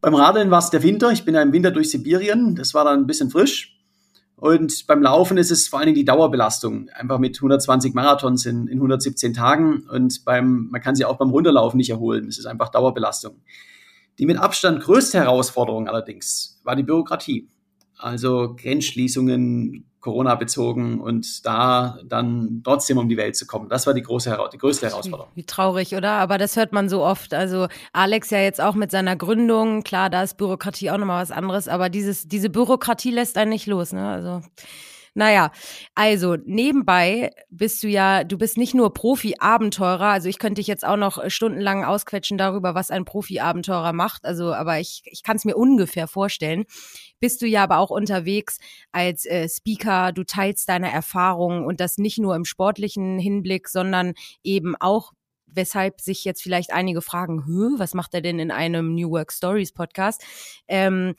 Beim 0.01 0.15
Radeln 0.15 0.51
war 0.51 0.59
es 0.59 0.69
der 0.69 0.83
Winter. 0.83 1.11
Ich 1.11 1.25
bin 1.25 1.33
ja 1.33 1.41
im 1.41 1.51
Winter 1.51 1.71
durch 1.71 1.89
Sibirien. 1.89 2.55
Das 2.55 2.73
war 2.73 2.85
dann 2.85 2.99
ein 2.99 3.07
bisschen 3.07 3.31
frisch. 3.31 3.75
Und 4.35 4.87
beim 4.87 5.01
Laufen 5.01 5.37
ist 5.37 5.51
es 5.51 5.67
vor 5.67 5.79
allen 5.79 5.87
Dingen 5.87 5.97
die 5.97 6.05
Dauerbelastung. 6.05 6.89
Einfach 6.89 7.19
mit 7.19 7.37
120 7.37 7.93
Marathons 7.93 8.45
in, 8.45 8.67
in 8.67 8.77
117 8.77 9.33
Tagen. 9.33 9.83
Und 9.89 10.23
beim, 10.23 10.69
man 10.71 10.79
kann 10.79 10.95
sie 10.95 11.05
auch 11.05 11.17
beim 11.17 11.31
Runterlaufen 11.31 11.77
nicht 11.77 11.89
erholen. 11.89 12.27
Es 12.27 12.37
ist 12.37 12.45
einfach 12.45 12.69
Dauerbelastung. 12.69 13.41
Die 14.19 14.25
mit 14.25 14.37
Abstand 14.37 14.81
größte 14.81 15.17
Herausforderung 15.17 15.87
allerdings 15.87 16.61
war 16.63 16.75
die 16.75 16.83
Bürokratie 16.83 17.49
also 17.99 18.55
Grenzschließungen 18.55 19.85
Corona 19.99 20.35
bezogen 20.35 21.01
und 21.01 21.45
da 21.45 21.99
dann 22.05 22.61
trotzdem 22.63 22.97
um 22.97 23.09
die 23.09 23.17
Welt 23.17 23.35
zu 23.35 23.45
kommen. 23.45 23.67
Das 23.69 23.85
war 23.85 23.93
die 23.93 24.01
große 24.01 24.37
die 24.53 24.57
größte 24.57 24.87
Herausforderung. 24.87 25.31
Wie 25.35 25.43
traurig, 25.43 25.93
oder? 25.93 26.11
Aber 26.11 26.37
das 26.37 26.55
hört 26.55 26.71
man 26.71 26.87
so 26.87 27.03
oft. 27.03 27.33
Also 27.33 27.67
Alex 27.91 28.29
ja 28.29 28.39
jetzt 28.39 28.61
auch 28.61 28.75
mit 28.75 28.91
seiner 28.91 29.17
Gründung, 29.17 29.83
klar, 29.83 30.09
da 30.09 30.23
ist 30.23 30.37
Bürokratie 30.37 30.89
auch 30.91 30.97
nochmal 30.97 31.21
was 31.21 31.31
anderes, 31.31 31.67
aber 31.67 31.89
dieses, 31.89 32.27
diese 32.27 32.49
Bürokratie 32.49 33.11
lässt 33.11 33.37
einen 33.37 33.49
nicht 33.49 33.67
los, 33.67 33.91
ne? 33.91 34.07
Also 34.07 34.41
naja, 35.19 35.51
also 35.95 36.37
nebenbei 36.45 37.31
bist 37.49 37.83
du 37.83 37.89
ja, 37.89 38.23
du 38.23 38.37
bist 38.37 38.57
nicht 38.57 38.73
nur 38.73 38.93
Profi-Abenteurer, 38.93 40.07
also 40.07 40.29
ich 40.29 40.39
könnte 40.39 40.61
dich 40.61 40.67
jetzt 40.67 40.85
auch 40.85 40.95
noch 40.95 41.29
stundenlang 41.29 41.83
ausquetschen 41.83 42.37
darüber, 42.37 42.73
was 42.73 42.89
ein 42.89 43.03
Profi-Abenteurer 43.03 43.91
macht, 43.91 44.23
also 44.23 44.53
aber 44.53 44.79
ich, 44.79 45.01
ich 45.03 45.21
kann 45.21 45.35
es 45.35 45.43
mir 45.43 45.57
ungefähr 45.57 46.07
vorstellen. 46.07 46.63
Bist 47.19 47.41
du 47.41 47.47
ja 47.47 47.63
aber 47.63 47.79
auch 47.79 47.89
unterwegs 47.89 48.59
als 48.93 49.25
äh, 49.25 49.49
Speaker, 49.49 50.13
du 50.13 50.23
teilst 50.23 50.69
deine 50.69 50.89
Erfahrungen 50.89 51.65
und 51.65 51.81
das 51.81 51.97
nicht 51.97 52.17
nur 52.17 52.33
im 52.37 52.45
sportlichen 52.45 53.19
Hinblick, 53.19 53.67
sondern 53.67 54.13
eben 54.41 54.77
auch 54.79 55.11
weshalb 55.47 55.99
sich 55.99 56.23
jetzt 56.23 56.41
vielleicht 56.41 56.71
einige 56.71 57.01
fragen, 57.01 57.43
was 57.77 57.93
macht 57.93 58.13
er 58.13 58.21
denn 58.21 58.39
in 58.39 58.51
einem 58.51 58.95
New 58.95 59.09
Work 59.09 59.33
Stories 59.33 59.73
Podcast? 59.73 60.23
Ähm, 60.67 61.15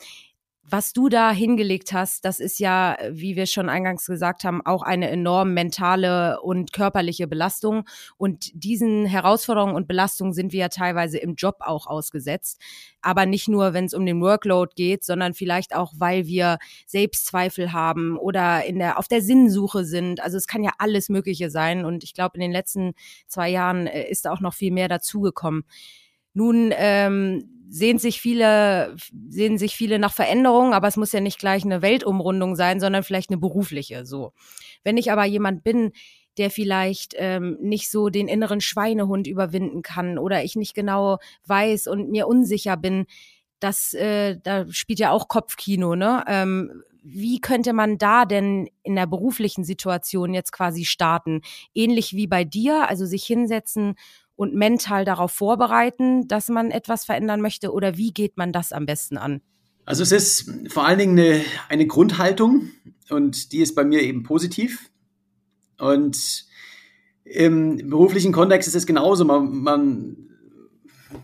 was 0.63 0.93
du 0.93 1.09
da 1.09 1.31
hingelegt 1.31 1.91
hast, 1.91 2.23
das 2.23 2.39
ist 2.39 2.59
ja, 2.59 2.97
wie 3.09 3.35
wir 3.35 3.45
schon 3.47 3.67
eingangs 3.67 4.05
gesagt 4.05 4.43
haben, 4.43 4.65
auch 4.65 4.83
eine 4.83 5.09
enorm 5.09 5.53
mentale 5.53 6.39
und 6.41 6.71
körperliche 6.71 7.27
Belastung. 7.27 7.83
Und 8.17 8.51
diesen 8.53 9.05
Herausforderungen 9.05 9.75
und 9.75 9.87
Belastungen 9.87 10.33
sind 10.33 10.53
wir 10.53 10.59
ja 10.59 10.69
teilweise 10.69 11.17
im 11.17 11.35
Job 11.35 11.57
auch 11.59 11.87
ausgesetzt. 11.87 12.61
Aber 13.01 13.25
nicht 13.25 13.47
nur, 13.47 13.73
wenn 13.73 13.85
es 13.85 13.93
um 13.93 14.05
den 14.05 14.21
Workload 14.21 14.73
geht, 14.75 15.03
sondern 15.03 15.33
vielleicht 15.33 15.75
auch, 15.75 15.93
weil 15.97 16.27
wir 16.27 16.59
Selbstzweifel 16.85 17.73
haben 17.73 18.17
oder 18.17 18.63
in 18.63 18.77
der, 18.77 18.99
auf 18.99 19.07
der 19.07 19.21
Sinnsuche 19.21 19.83
sind. 19.83 20.21
Also 20.21 20.37
es 20.37 20.47
kann 20.47 20.63
ja 20.63 20.71
alles 20.77 21.09
Mögliche 21.09 21.49
sein. 21.49 21.85
Und 21.85 22.03
ich 22.03 22.13
glaube, 22.13 22.35
in 22.35 22.41
den 22.41 22.51
letzten 22.51 22.93
zwei 23.27 23.49
Jahren 23.49 23.87
äh, 23.87 24.09
ist 24.09 24.27
auch 24.27 24.39
noch 24.39 24.53
viel 24.53 24.71
mehr 24.71 24.87
dazugekommen. 24.87 25.63
Nun 26.33 26.71
ähm, 26.73 27.60
sehen 27.71 27.99
sich 27.99 28.19
viele, 28.19 28.97
sehen 29.29 29.57
sich 29.57 29.75
viele 29.75 29.97
nach 29.97 30.13
Veränderungen, 30.13 30.73
aber 30.73 30.89
es 30.89 30.97
muss 30.97 31.13
ja 31.13 31.21
nicht 31.21 31.39
gleich 31.39 31.63
eine 31.63 31.81
Weltumrundung 31.81 32.57
sein, 32.57 32.81
sondern 32.81 33.03
vielleicht 33.03 33.29
eine 33.29 33.39
berufliche. 33.39 34.05
So. 34.05 34.33
Wenn 34.83 34.97
ich 34.97 35.09
aber 35.09 35.23
jemand 35.23 35.63
bin, 35.63 35.93
der 36.37 36.51
vielleicht 36.51 37.15
ähm, 37.17 37.57
nicht 37.61 37.89
so 37.89 38.09
den 38.09 38.27
inneren 38.27 38.59
Schweinehund 38.59 39.25
überwinden 39.25 39.83
kann 39.83 40.17
oder 40.17 40.43
ich 40.43 40.57
nicht 40.57 40.73
genau 40.73 41.19
weiß 41.45 41.87
und 41.87 42.09
mir 42.09 42.27
unsicher 42.27 42.75
bin, 42.75 43.05
das, 43.61 43.93
äh, 43.93 44.37
da 44.43 44.69
spielt 44.69 44.99
ja 44.99 45.11
auch 45.11 45.29
Kopfkino, 45.29 45.95
ne? 45.95 46.25
Ähm, 46.27 46.83
wie 47.03 47.39
könnte 47.39 47.73
man 47.73 47.97
da 47.97 48.25
denn 48.25 48.69
in 48.83 48.95
der 48.95 49.07
beruflichen 49.07 49.63
Situation 49.63 50.33
jetzt 50.33 50.51
quasi 50.51 50.85
starten? 50.85 51.41
Ähnlich 51.73 52.13
wie 52.13 52.27
bei 52.27 52.43
dir, 52.43 52.89
also 52.89 53.05
sich 53.05 53.23
hinsetzen 53.23 53.95
und 54.35 54.53
mental 54.53 55.05
darauf 55.05 55.31
vorbereiten, 55.31 56.27
dass 56.27 56.49
man 56.49 56.71
etwas 56.71 57.05
verändern 57.05 57.41
möchte? 57.41 57.71
Oder 57.71 57.97
wie 57.97 58.11
geht 58.11 58.37
man 58.37 58.51
das 58.51 58.71
am 58.71 58.85
besten 58.85 59.17
an? 59.17 59.41
Also 59.85 60.03
es 60.03 60.11
ist 60.11 60.51
vor 60.69 60.85
allen 60.85 60.99
Dingen 60.99 61.19
eine, 61.19 61.41
eine 61.69 61.87
Grundhaltung 61.87 62.69
und 63.09 63.51
die 63.51 63.59
ist 63.59 63.75
bei 63.75 63.83
mir 63.83 64.01
eben 64.01 64.23
positiv. 64.23 64.89
Und 65.77 66.45
im 67.23 67.89
beruflichen 67.89 68.31
Kontext 68.31 68.67
ist 68.67 68.75
es 68.75 68.85
genauso. 68.85 69.25
Man, 69.25 69.57
man 69.57 70.30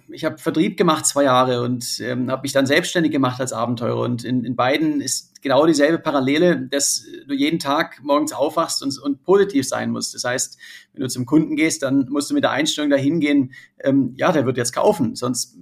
ich 0.09 0.25
habe 0.25 0.37
Vertrieb 0.37 0.77
gemacht 0.77 1.05
zwei 1.05 1.23
Jahre 1.23 1.61
und 1.61 1.99
ähm, 1.99 2.31
habe 2.31 2.43
mich 2.43 2.53
dann 2.53 2.65
selbstständig 2.65 3.11
gemacht 3.11 3.39
als 3.39 3.53
Abenteurer. 3.53 4.01
Und 4.01 4.23
in, 4.23 4.43
in 4.43 4.55
beiden 4.55 5.01
ist 5.01 5.41
genau 5.41 5.65
dieselbe 5.65 5.99
Parallele, 5.99 6.67
dass 6.67 7.05
du 7.27 7.33
jeden 7.33 7.59
Tag 7.59 8.01
morgens 8.03 8.33
aufwachst 8.33 8.83
und, 8.83 8.97
und 8.99 9.23
positiv 9.23 9.67
sein 9.67 9.91
musst. 9.91 10.15
Das 10.15 10.23
heißt, 10.23 10.57
wenn 10.93 11.01
du 11.01 11.09
zum 11.09 11.25
Kunden 11.25 11.55
gehst, 11.55 11.83
dann 11.83 12.07
musst 12.09 12.29
du 12.29 12.33
mit 12.33 12.43
der 12.43 12.51
Einstellung 12.51 12.89
dahin 12.89 13.19
gehen, 13.19 13.53
ähm, 13.83 14.13
ja, 14.17 14.31
der 14.31 14.45
wird 14.45 14.57
jetzt 14.57 14.73
kaufen, 14.73 15.15
sonst 15.15 15.57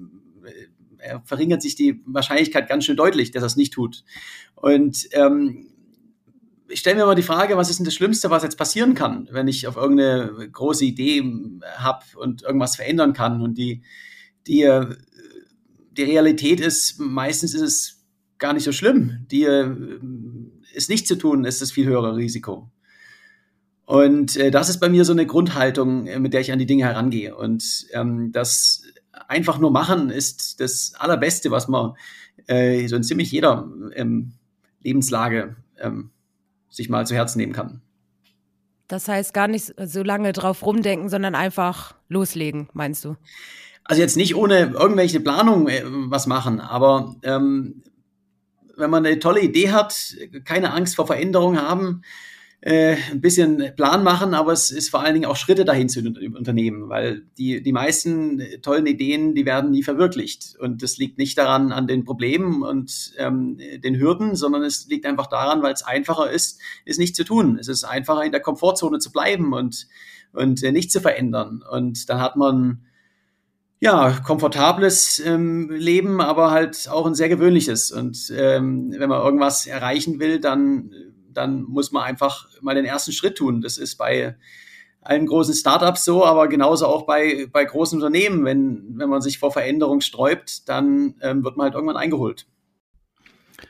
äh, 1.00 1.20
verringert 1.26 1.62
sich 1.62 1.76
die 1.76 2.02
Wahrscheinlichkeit 2.06 2.70
ganz 2.70 2.86
schön 2.86 2.98
deutlich, 2.98 3.32
dass 3.32 3.44
er 3.44 3.48
es 3.48 3.56
nicht 3.56 3.74
tut. 3.74 4.04
Und 4.56 5.08
ähm, 5.12 5.68
ich 6.68 6.80
stelle 6.80 6.98
mir 6.98 7.06
mal 7.06 7.16
die 7.16 7.24
Frage, 7.24 7.58
was 7.58 7.70
ist 7.70 7.78
denn 7.78 7.86
das 7.86 7.94
Schlimmste, 7.94 8.30
was 8.30 8.44
jetzt 8.44 8.58
passieren 8.58 8.96
kann, 8.96 9.28
wenn 9.32 9.48
ich 9.48 9.68
auf 9.68 9.76
irgendeine 9.76 10.50
große 10.52 10.86
Idee 10.86 11.24
habe 11.78 12.04
und 12.16 12.44
irgendwas 12.44 12.76
verändern 12.76 13.14
kann 13.14 13.42
und 13.42 13.58
die 13.58 13.84
die, 14.48 14.64
äh, 14.64 14.96
die 15.92 16.04
Realität 16.04 16.60
ist, 16.60 17.00
meistens 17.00 17.54
ist 17.54 17.62
es 17.62 18.06
gar 18.38 18.54
nicht 18.54 18.64
so 18.64 18.72
schlimm. 18.72 19.26
Die 19.32 19.44
äh, 19.44 19.70
ist 20.74 20.90
nicht 20.90 21.08
zu 21.08 21.16
tun, 21.16 21.46
ist 21.46 21.62
das 21.62 21.72
viel 21.72 21.86
höhere 21.86 22.16
Risiko. 22.16 22.70
Und 23.86 24.36
äh, 24.36 24.52
das 24.52 24.70
ist 24.70 24.80
bei 24.80 24.90
mir 24.90 25.06
so 25.06 25.14
eine 25.14 25.26
Grundhaltung, 25.26 26.08
äh, 26.08 26.20
mit 26.20 26.34
der 26.34 26.42
ich 26.42 26.52
an 26.52 26.60
die 26.60 26.66
Dinge 26.66 26.86
herangehe. 26.86 27.36
Und 27.36 27.88
ähm, 27.94 28.32
das 28.32 28.84
einfach 29.28 29.60
nur 29.60 29.72
machen 29.72 30.10
ist 30.10 30.60
das 30.60 30.94
Allerbeste, 30.98 31.52
was 31.52 31.68
man 31.68 31.94
äh, 32.48 32.88
so 32.88 32.96
in 32.96 33.04
ziemlich 33.04 33.32
jeder 33.32 33.70
ähm, 33.94 34.34
Lebenslage 34.82 35.56
ähm, 35.80 36.12
sich 36.70 36.90
mal 36.90 37.06
zu 37.06 37.16
Herzen 37.16 37.40
nehmen 37.40 37.54
kann. 37.54 37.82
Das 38.88 39.08
heißt 39.08 39.34
gar 39.34 39.48
nicht 39.48 39.74
so 39.84 40.04
lange 40.04 40.32
drauf 40.32 40.64
rumdenken, 40.64 41.10
sondern 41.10 41.34
einfach 41.34 41.96
loslegen, 42.08 42.70
meinst 42.74 43.04
du? 43.06 43.16
Also 43.86 44.02
jetzt 44.02 44.18
nicht 44.18 44.36
ohne 44.36 44.74
irgendwelche 44.74 45.20
Planung 45.20 45.68
äh, 45.68 45.84
was 45.86 46.28
machen, 46.28 46.60
aber 46.60 47.16
ähm, 47.24 47.84
wenn 48.76 48.90
man 48.90 49.06
eine 49.06 49.20
tolle 49.20 49.42
Idee 49.42 49.72
hat, 49.72 50.16
keine 50.44 50.74
Angst 50.74 50.96
vor 50.96 51.08
Veränderung 51.08 51.58
haben, 51.58 52.02
äh, 52.66 52.98
ein 53.12 53.22
bisschen 53.22 53.76
Plan 53.76 54.04
machen, 54.04 54.34
aber 54.34 54.52
es 54.52 54.72
ist 54.72 54.90
vor 54.90 55.02
allen 55.02 55.14
Dingen 55.14 55.28
auch 55.28 55.36
Schritte 55.36 55.66
dahin 55.66 55.88
zu 55.88 56.00
unternehmen, 56.00 56.90
weil 56.90 57.22
die, 57.38 57.62
die 57.62 57.72
meisten 57.72 58.42
tollen 58.64 58.88
Ideen, 58.88 59.36
die 59.36 59.46
werden 59.46 59.70
nie 59.70 59.84
verwirklicht. 59.84 60.56
Und 60.60 60.82
das 60.82 60.98
liegt 60.98 61.20
nicht 61.20 61.38
daran 61.38 61.72
an 61.72 61.86
den 61.86 62.06
Problemen 62.06 62.64
und 62.64 63.14
ähm, 63.18 63.60
den 63.84 64.00
Hürden, 64.00 64.36
sondern 64.36 64.64
es 64.64 64.88
liegt 64.88 65.06
einfach 65.06 65.28
daran, 65.28 65.62
weil 65.62 65.74
es 65.74 65.84
einfacher 65.84 66.32
ist, 66.32 66.60
es 66.86 66.98
nicht 66.98 67.16
zu 67.16 67.24
tun. 67.24 67.60
Es 67.60 67.68
ist 67.68 67.84
einfacher, 67.84 68.24
in 68.24 68.32
der 68.32 68.42
Komfortzone 68.42 68.98
zu 68.98 69.12
bleiben 69.12 69.54
und, 69.54 69.88
und 70.34 70.64
äh, 70.64 70.72
nicht 70.72 70.92
zu 70.92 71.02
verändern. 71.02 71.64
Und 71.70 72.10
dann 72.10 72.20
hat 72.20 72.36
man 72.36 72.82
ja, 73.80 74.20
komfortables 74.26 75.20
ähm, 75.20 75.70
Leben, 75.70 76.22
aber 76.22 76.52
halt 76.52 76.88
auch 76.90 77.06
ein 77.06 77.16
sehr 77.16 77.30
gewöhnliches. 77.30 77.92
Und 77.92 78.32
ähm, 78.36 78.94
wenn 78.98 79.10
man 79.10 79.22
irgendwas 79.22 79.68
erreichen 79.68 80.20
will, 80.20 80.40
dann, 80.40 80.92
dann 81.34 81.64
muss 81.64 81.92
man 81.92 82.04
einfach 82.04 82.48
mal 82.62 82.76
den 82.76 82.86
ersten 82.86 83.12
Schritt 83.12 83.38
tun. 83.38 83.62
Das 83.62 83.78
ist 83.78 83.98
bei 83.98 84.36
allen 85.02 85.28
großen 85.28 85.54
Startups 85.54 86.04
so, 86.04 86.26
aber 86.26 86.48
genauso 86.48 86.88
auch 86.88 87.06
bei, 87.06 87.48
bei 87.52 87.64
großen 87.64 88.02
Unternehmen. 88.02 88.44
Wenn, 88.46 88.96
wenn 88.98 89.10
man 89.10 89.22
sich 89.22 89.38
vor 89.38 89.52
Veränderung 89.52 90.02
sträubt, 90.02 90.68
dann 90.68 91.16
ähm, 91.22 91.44
wird 91.44 91.58
man 91.58 91.66
halt 91.66 91.76
irgendwann 91.76 91.98
eingeholt. 91.98 92.48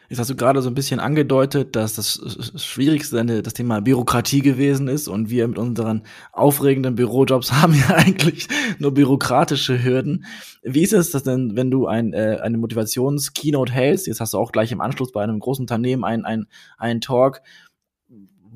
Jetzt 0.09 0.19
hast 0.19 0.29
du 0.29 0.35
gerade 0.35 0.61
so 0.61 0.69
ein 0.69 0.75
bisschen 0.75 0.99
angedeutet, 0.99 1.75
dass 1.75 1.95
das 1.95 2.19
Schwierigste 2.55 3.41
das 3.41 3.53
Thema 3.53 3.81
Bürokratie 3.81 4.41
gewesen 4.41 4.87
ist 4.87 5.07
und 5.07 5.29
wir 5.29 5.47
mit 5.47 5.57
unseren 5.57 6.03
aufregenden 6.31 6.95
Bürojobs 6.95 7.51
haben 7.61 7.73
ja 7.73 7.95
eigentlich 7.95 8.47
nur 8.79 8.93
bürokratische 8.93 9.83
Hürden. 9.83 10.25
Wie 10.63 10.83
ist 10.83 10.93
es 10.93 11.11
das 11.11 11.23
denn, 11.23 11.55
wenn 11.55 11.71
du 11.71 11.87
ein, 11.87 12.13
äh, 12.13 12.39
eine 12.41 12.57
Motivations-Keynote 12.57 13.71
hältst? 13.71 14.07
Jetzt 14.07 14.19
hast 14.19 14.33
du 14.33 14.37
auch 14.37 14.51
gleich 14.51 14.71
im 14.71 14.81
Anschluss 14.81 15.11
bei 15.11 15.23
einem 15.23 15.39
großen 15.39 15.63
Unternehmen 15.63 16.03
einen 16.03 16.25
ein, 16.25 16.45
ein 16.77 17.01
Talk. 17.01 17.41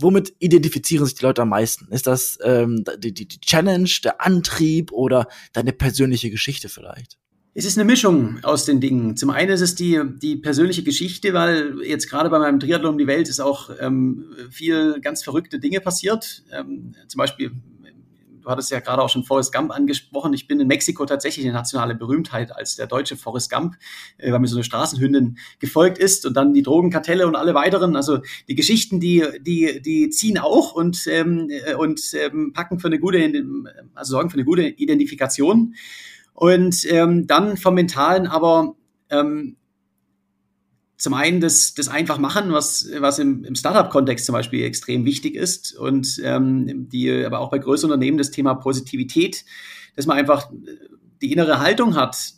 Womit 0.01 0.33
identifizieren 0.39 1.05
sich 1.05 1.15
die 1.15 1.25
Leute 1.25 1.41
am 1.41 1.49
meisten? 1.49 1.91
Ist 1.91 2.07
das 2.07 2.37
ähm, 2.43 2.83
die, 2.99 3.13
die, 3.13 3.27
die 3.27 3.41
Challenge, 3.41 3.89
der 4.03 4.21
Antrieb 4.21 4.91
oder 4.91 5.27
deine 5.53 5.73
persönliche 5.73 6.29
Geschichte 6.29 6.69
vielleicht? 6.69 7.17
Es 7.55 7.65
ist 7.65 7.77
eine 7.77 7.85
Mischung 7.85 8.39
aus 8.43 8.65
den 8.65 8.79
Dingen. 8.79 9.17
Zum 9.17 9.31
einen 9.31 9.49
ist 9.49 9.61
es 9.61 9.73
die, 9.73 9.99
die 10.21 10.35
persönliche 10.35 10.83
Geschichte, 10.83 11.33
weil 11.33 11.81
jetzt 11.83 12.07
gerade 12.09 12.29
bei 12.29 12.37
meinem 12.37 12.59
Triathlon 12.59 12.93
um 12.93 12.97
die 12.97 13.07
Welt 13.07 13.27
ist 13.27 13.39
auch 13.39 13.71
ähm, 13.79 14.25
viel 14.51 14.99
ganz 15.01 15.23
verrückte 15.23 15.59
Dinge 15.59 15.81
passiert. 15.81 16.43
Ähm, 16.51 16.93
zum 17.07 17.17
Beispiel, 17.17 17.51
du 18.41 18.49
hattest 18.49 18.69
ja 18.69 18.79
gerade 18.79 19.01
auch 19.01 19.09
schon 19.09 19.23
Forrest 19.23 19.51
Gump 19.51 19.71
angesprochen. 19.71 20.31
Ich 20.33 20.47
bin 20.47 20.59
in 20.59 20.67
Mexiko 20.67 21.05
tatsächlich 21.07 21.43
eine 21.43 21.55
nationale 21.55 21.95
Berühmtheit 21.95 22.55
als 22.55 22.75
der 22.75 22.85
deutsche 22.85 23.17
Forrest 23.17 23.51
Gump, 23.51 23.77
äh, 24.19 24.31
weil 24.31 24.39
mir 24.39 24.47
so 24.47 24.55
eine 24.55 24.63
Straßenhündin 24.63 25.39
gefolgt 25.57 25.97
ist 25.97 26.27
und 26.27 26.37
dann 26.37 26.53
die 26.53 26.61
Drogenkartelle 26.61 27.25
und 27.25 27.35
alle 27.35 27.55
weiteren. 27.55 27.95
Also 27.95 28.19
die 28.47 28.55
Geschichten, 28.55 28.99
die, 28.99 29.25
die, 29.41 29.81
die 29.81 30.11
ziehen 30.11 30.37
auch 30.37 30.73
und, 30.73 31.07
ähm, 31.07 31.49
äh, 31.49 31.73
und 31.73 32.13
ähm, 32.13 32.53
packen 32.53 32.79
für 32.79 32.87
eine 32.87 32.99
gute, 32.99 33.19
also 33.95 34.11
sorgen 34.11 34.29
für 34.29 34.35
eine 34.35 34.45
gute 34.45 34.67
Identifikation. 34.67 35.73
Und 36.39 36.89
ähm, 36.89 37.27
dann 37.27 37.57
vom 37.57 37.75
Mentalen 37.75 38.25
aber 38.25 38.77
ähm, 39.09 39.57
zum 40.95 41.13
einen 41.13 41.41
das, 41.41 41.73
das 41.73 41.89
einfach 41.89 42.17
machen, 42.17 42.53
was, 42.53 42.87
was 42.99 43.19
im, 43.19 43.43
im 43.43 43.55
Startup-Kontext 43.55 44.25
zum 44.25 44.31
Beispiel 44.31 44.63
extrem 44.63 45.03
wichtig 45.03 45.35
ist 45.35 45.77
und 45.77 46.21
ähm, 46.23 46.87
die 46.87 47.25
aber 47.25 47.39
auch 47.39 47.51
bei 47.51 47.57
größeren 47.57 47.91
Unternehmen 47.91 48.17
das 48.17 48.31
Thema 48.31 48.53
Positivität, 48.53 49.43
dass 49.97 50.05
man 50.05 50.17
einfach 50.17 50.49
die 51.21 51.33
innere 51.33 51.59
Haltung 51.59 51.97
hat 51.97 52.35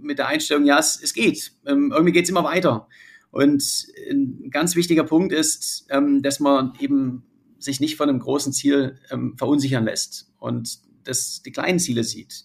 mit 0.00 0.18
der 0.18 0.28
Einstellung, 0.28 0.64
ja, 0.64 0.78
es, 0.78 1.00
es 1.02 1.12
geht, 1.12 1.50
ähm, 1.66 1.90
irgendwie 1.90 2.12
geht 2.12 2.26
es 2.26 2.30
immer 2.30 2.44
weiter. 2.44 2.86
Und 3.32 3.88
ein 4.08 4.50
ganz 4.52 4.76
wichtiger 4.76 5.02
Punkt 5.02 5.32
ist, 5.32 5.88
ähm, 5.90 6.22
dass 6.22 6.38
man 6.38 6.74
eben 6.78 7.24
sich 7.58 7.80
nicht 7.80 7.96
von 7.96 8.08
einem 8.08 8.20
großen 8.20 8.52
Ziel 8.52 9.00
ähm, 9.10 9.34
verunsichern 9.36 9.82
lässt 9.82 10.30
und 10.38 10.78
dass 11.02 11.42
die 11.42 11.50
kleinen 11.50 11.80
Ziele 11.80 12.04
sieht. 12.04 12.44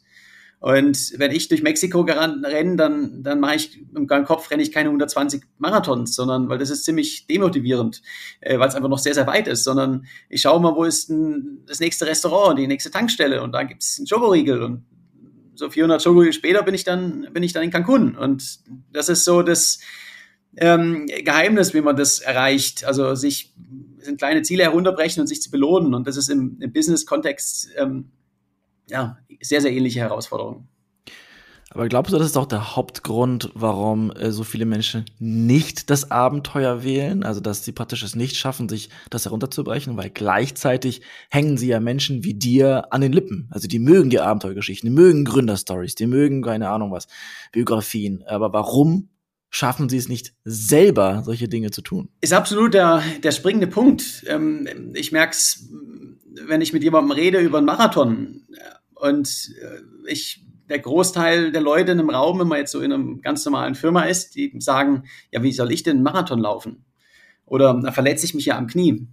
Und 0.59 1.13
wenn 1.17 1.31
ich 1.31 1.47
durch 1.47 1.61
Mexiko 1.61 2.01
renne, 2.01 2.75
dann, 2.75 3.23
dann 3.23 3.39
mache 3.39 3.55
ich 3.55 3.79
im 3.95 4.07
Kopf 4.07 4.49
renne 4.49 4.63
ich 4.63 4.71
keine 4.71 4.89
120 4.89 5.43
Marathons, 5.57 6.15
sondern 6.15 6.49
weil 6.49 6.57
das 6.57 6.69
ist 6.69 6.85
ziemlich 6.85 7.27
demotivierend, 7.27 8.01
äh, 8.41 8.57
weil 8.57 8.69
es 8.69 8.75
einfach 8.75 8.89
noch 8.89 8.99
sehr, 8.99 9.13
sehr 9.13 9.27
weit 9.27 9.47
ist, 9.47 9.63
sondern 9.63 10.05
ich 10.29 10.41
schaue 10.41 10.59
mal, 10.61 10.75
wo 10.75 10.83
ist 10.83 11.09
denn 11.09 11.63
das 11.67 11.79
nächste 11.79 12.07
Restaurant, 12.07 12.57
die 12.57 12.67
nächste 12.67 12.89
Tankstelle 12.89 13.43
und 13.43 13.51
da 13.51 13.63
gibt 13.63 13.83
es 13.83 13.97
einen 13.99 14.07
Schokoriegel 14.07 14.63
und 14.63 14.85
so 15.55 15.69
400 15.69 16.01
Schokoriegel 16.01 16.33
später 16.33 16.63
bin 16.63 16.75
ich 16.75 16.83
dann, 16.83 17.27
bin 17.31 17.43
ich 17.43 17.53
dann 17.53 17.63
in 17.63 17.71
Cancun. 17.71 18.15
Und 18.15 18.59
das 18.91 19.09
ist 19.09 19.23
so 19.23 19.41
das 19.41 19.79
ähm, 20.57 21.07
Geheimnis, 21.07 21.73
wie 21.73 21.81
man 21.81 21.95
das 21.95 22.19
erreicht. 22.19 22.85
Also 22.85 23.15
sich 23.15 23.53
sind 23.99 24.17
kleine 24.17 24.43
Ziele 24.43 24.63
herunterbrechen 24.63 25.21
und 25.21 25.27
sich 25.27 25.41
zu 25.41 25.51
belohnen. 25.51 25.93
Und 25.93 26.07
das 26.07 26.17
ist 26.17 26.29
im, 26.29 26.57
im 26.59 26.71
Business-Kontext 26.71 27.69
ähm, 27.77 28.11
ja, 28.89 29.17
sehr, 29.41 29.61
sehr 29.61 29.71
ähnliche 29.71 29.99
Herausforderungen. 29.99 30.67
Aber 31.75 31.89
glaubst 31.89 32.13
du, 32.13 32.17
das 32.17 32.27
ist 32.27 32.37
auch 32.37 32.45
der 32.45 32.77
Hauptgrund, 32.77 33.51
warum 33.53 34.09
äh, 34.11 34.31
so 34.31 34.45
viele 34.45 34.65
Menschen 34.65 35.03
nicht 35.19 35.89
das 35.89 36.09
Abenteuer 36.09 36.83
wählen? 36.83 37.23
Also, 37.23 37.41
dass 37.41 37.65
sie 37.65 37.73
praktisch 37.73 38.01
es 38.01 38.15
nicht 38.15 38.37
schaffen, 38.37 38.69
sich 38.69 38.89
das 39.09 39.25
herunterzubrechen, 39.25 39.97
weil 39.97 40.09
gleichzeitig 40.09 41.01
hängen 41.29 41.57
sie 41.57 41.67
ja 41.67 41.81
Menschen 41.81 42.23
wie 42.23 42.33
dir 42.33 42.93
an 42.93 43.01
den 43.01 43.11
Lippen. 43.11 43.49
Also, 43.51 43.67
die 43.67 43.79
mögen 43.79 44.09
die 44.09 44.21
Abenteuergeschichten, 44.21 44.89
die 44.89 44.95
mögen 44.95 45.25
Gründerstories, 45.25 45.95
die 45.95 46.07
mögen 46.07 46.43
keine 46.43 46.69
Ahnung 46.69 46.91
was, 46.91 47.07
Biografien. 47.51 48.23
Aber 48.25 48.53
warum 48.53 49.09
schaffen 49.49 49.89
sie 49.89 49.97
es 49.97 50.07
nicht 50.07 50.33
selber, 50.45 51.23
solche 51.25 51.49
Dinge 51.49 51.71
zu 51.71 51.81
tun? 51.81 52.09
Ist 52.21 52.33
absolut 52.33 52.73
der, 52.73 53.01
der 53.21 53.31
springende 53.31 53.67
Punkt. 53.67 54.23
Ähm, 54.27 54.93
ich 54.93 55.11
merke 55.11 55.31
es, 55.31 55.69
wenn 56.47 56.61
ich 56.61 56.73
mit 56.73 56.83
jemandem 56.83 57.11
rede 57.11 57.39
über 57.39 57.57
einen 57.57 57.67
Marathon 57.67 58.44
und 59.09 59.53
äh, 59.61 60.11
ich 60.11 60.41
der 60.69 60.79
Großteil 60.79 61.51
der 61.51 61.61
Leute 61.61 61.91
in 61.91 61.99
einem 61.99 62.09
Raum, 62.09 62.39
wenn 62.39 62.47
man 62.47 62.59
jetzt 62.59 62.71
so 62.71 62.81
in 62.81 62.91
einer 62.91 63.15
ganz 63.21 63.45
normalen 63.45 63.75
Firma 63.75 64.03
ist, 64.03 64.35
die 64.35 64.53
sagen, 64.59 65.03
ja, 65.31 65.43
wie 65.43 65.51
soll 65.51 65.71
ich 65.71 65.83
denn 65.83 65.97
einen 65.97 66.03
Marathon 66.03 66.39
laufen? 66.39 66.85
Oder 67.45 67.79
da 67.81 67.91
verletze 67.91 68.25
ich 68.25 68.33
mich 68.33 68.45
ja 68.45 68.57
am 68.57 68.67
Knie. 68.67 69.07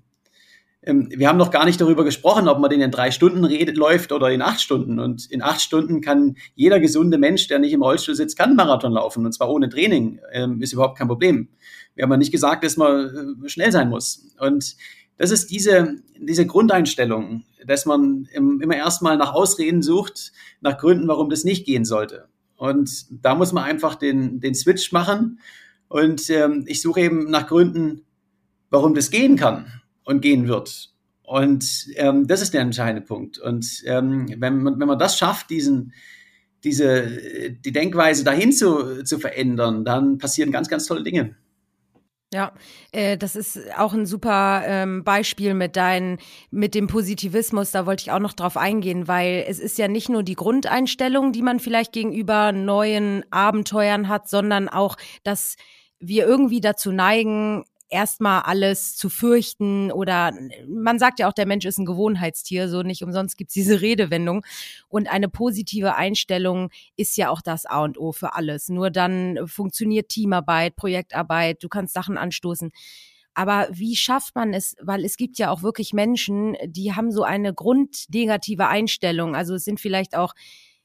Ähm, 0.85 1.09
wir 1.15 1.29
haben 1.29 1.37
noch 1.37 1.51
gar 1.51 1.65
nicht 1.65 1.81
darüber 1.81 2.05
gesprochen, 2.05 2.49
ob 2.49 2.59
man 2.59 2.71
den 2.71 2.81
in 2.81 2.91
drei 2.91 3.11
Stunden 3.11 3.45
redet, 3.45 3.77
läuft 3.77 4.13
oder 4.13 4.31
in 4.31 4.43
acht 4.43 4.61
Stunden. 4.61 4.99
Und 4.99 5.31
in 5.31 5.43
acht 5.43 5.61
Stunden 5.61 6.01
kann 6.01 6.37
jeder 6.55 6.81
gesunde 6.81 7.19
Mensch, 7.19 7.47
der 7.49 7.59
nicht 7.59 7.73
im 7.73 7.83
Rollstuhl 7.83 8.15
sitzt, 8.15 8.39
kann 8.39 8.57
Marathon 8.57 8.93
laufen. 8.93 9.25
Und 9.27 9.33
zwar 9.33 9.51
ohne 9.51 9.69
Training. 9.69 10.21
Ähm, 10.33 10.63
ist 10.63 10.73
überhaupt 10.73 10.99
kein 10.99 11.09
Problem. 11.09 11.49
Wir 11.95 12.05
haben 12.05 12.11
ja 12.11 12.17
nicht 12.17 12.33
gesagt, 12.33 12.65
dass 12.65 12.77
man 12.77 13.45
äh, 13.45 13.49
schnell 13.49 13.71
sein 13.71 13.91
muss. 13.91 14.35
Und 14.39 14.77
das 15.17 15.31
ist 15.31 15.51
diese, 15.51 15.97
diese 16.19 16.47
Grundeinstellung, 16.47 17.45
dass 17.67 17.87
man 17.87 18.29
immer 18.33 18.77
erstmal 18.77 19.17
nach 19.17 19.35
Ausreden 19.35 19.83
sucht, 19.83 20.33
nach 20.61 20.79
Gründen, 20.79 21.09
warum 21.09 21.31
das 21.31 21.45
nicht 21.45 21.65
gehen 21.65 21.85
sollte. 21.85 22.29
Und 22.57 23.07
da 23.25 23.35
muss 23.35 23.53
man 23.53 23.65
einfach 23.65 23.95
den, 23.97 24.41
den 24.41 24.55
Switch 24.55 24.93
machen. 24.93 25.41
Und 25.89 26.31
ähm, 26.31 26.65
ich 26.67 26.81
suche 26.81 27.01
eben 27.01 27.31
nach 27.31 27.47
Gründen, 27.47 28.03
warum 28.71 28.95
das 28.95 29.11
gehen 29.11 29.37
kann 29.37 29.67
und 30.05 30.23
gehen 30.23 30.49
wird. 30.49 30.91
Und 31.23 31.89
ähm, 31.97 32.27
das 32.27 32.43
ist 32.43 32.55
der 32.55 32.61
entscheidende 32.61 33.07
Punkt. 33.07 33.39
Und 33.39 33.83
ähm, 33.87 34.27
wenn, 34.39 34.63
man, 34.63 34.79
wenn 34.79 34.89
man 34.89 34.99
das 34.99 35.19
schafft, 35.19 35.51
diesen, 35.51 35.93
diese, 36.65 37.53
die 37.65 37.73
Denkweise 37.73 38.25
dahin 38.25 38.53
zu, 38.53 39.03
zu 39.05 39.19
verändern, 39.19 39.85
dann 39.85 40.19
passieren 40.19 40.53
ganz, 40.53 40.69
ganz 40.69 40.87
tolle 40.87 41.03
Dinge. 41.03 41.37
Ja, 42.33 42.53
äh, 42.93 43.19
das 43.19 43.37
ist 43.37 43.61
auch 43.77 43.93
ein 43.93 44.07
super 44.07 44.63
ähm, 44.65 45.05
Beispiel 45.05 45.53
mit 45.53 45.77
deinen, 45.77 46.19
mit 46.51 46.75
dem 46.75 46.87
Positivismus. 46.87 47.73
Da 47.73 47.85
wollte 47.85 48.03
ich 48.03 48.11
auch 48.11 48.21
noch 48.21 48.33
drauf 48.33 48.57
eingehen, 48.57 49.07
weil 49.07 49.45
es 49.47 49.59
ist 49.59 49.77
ja 49.77 49.87
nicht 49.87 50.09
nur 50.09 50.23
die 50.23 50.35
Grundeinstellung, 50.35 51.33
die 51.33 51.43
man 51.43 51.61
vielleicht 51.61 51.93
gegenüber 51.93 52.53
neuen 52.53 53.23
Abenteuern 53.31 54.09
hat, 54.09 54.31
sondern 54.31 54.71
auch, 54.71 54.97
dass 55.25 55.57
wir 56.01 56.27
irgendwie 56.27 56.63
dazu 56.63 56.91
neigen, 56.91 57.65
erstmal 57.93 58.43
alles 58.43 58.97
zu 58.97 59.11
fürchten 59.11 59.93
oder 59.93 60.33
man 60.67 60.99
sagt 60.99 61.21
ja 61.21 61.29
auch, 61.29 61.33
der 61.33 61.47
Mensch 61.47 61.67
ist 61.67 61.79
ein 61.79 61.85
Gewohnheitstier, 61.85 62.69
so 62.69 62.83
nicht 62.83 63.05
umsonst 63.05 63.37
gibt's 63.37 63.55
diese 63.55 63.81
Redewendung. 63.81 64.45
Und 64.89 65.11
eine 65.11 65.29
positive 65.29 65.95
Einstellung 65.95 66.71
ist 66.97 67.17
ja 67.17 67.29
auch 67.29 67.43
das 67.43 67.67
A 67.67 67.85
und 67.85 67.99
O 67.99 68.13
für 68.13 68.35
alles. 68.35 68.69
Nur 68.69 68.91
dann 68.91 69.47
funktioniert 69.47 70.09
Teamarbeit, 70.09 70.75
Projektarbeit, 70.75 71.63
du 71.63 71.69
kannst 71.69 71.95
Sachen 71.95 72.17
anstoßen. 72.17 72.73
Aber 73.35 73.69
wie 73.71 73.97
schafft 73.97 74.35
man 74.35 74.53
es? 74.53 74.75
Weil 74.81 75.05
es 75.05 75.17
gibt 75.17 75.39
ja 75.39 75.51
auch 75.51 75.63
wirklich 75.63 75.93
Menschen, 75.93 76.57
die 76.67 76.95
haben 76.95 77.11
so 77.11 77.23
eine 77.23 77.55
grundnegative 77.55 78.69
Einstellung. 78.69 79.35
Also 79.37 79.55
es 79.55 79.65
sind 79.65 79.81
vielleicht 79.81 80.17
auch 80.17 80.35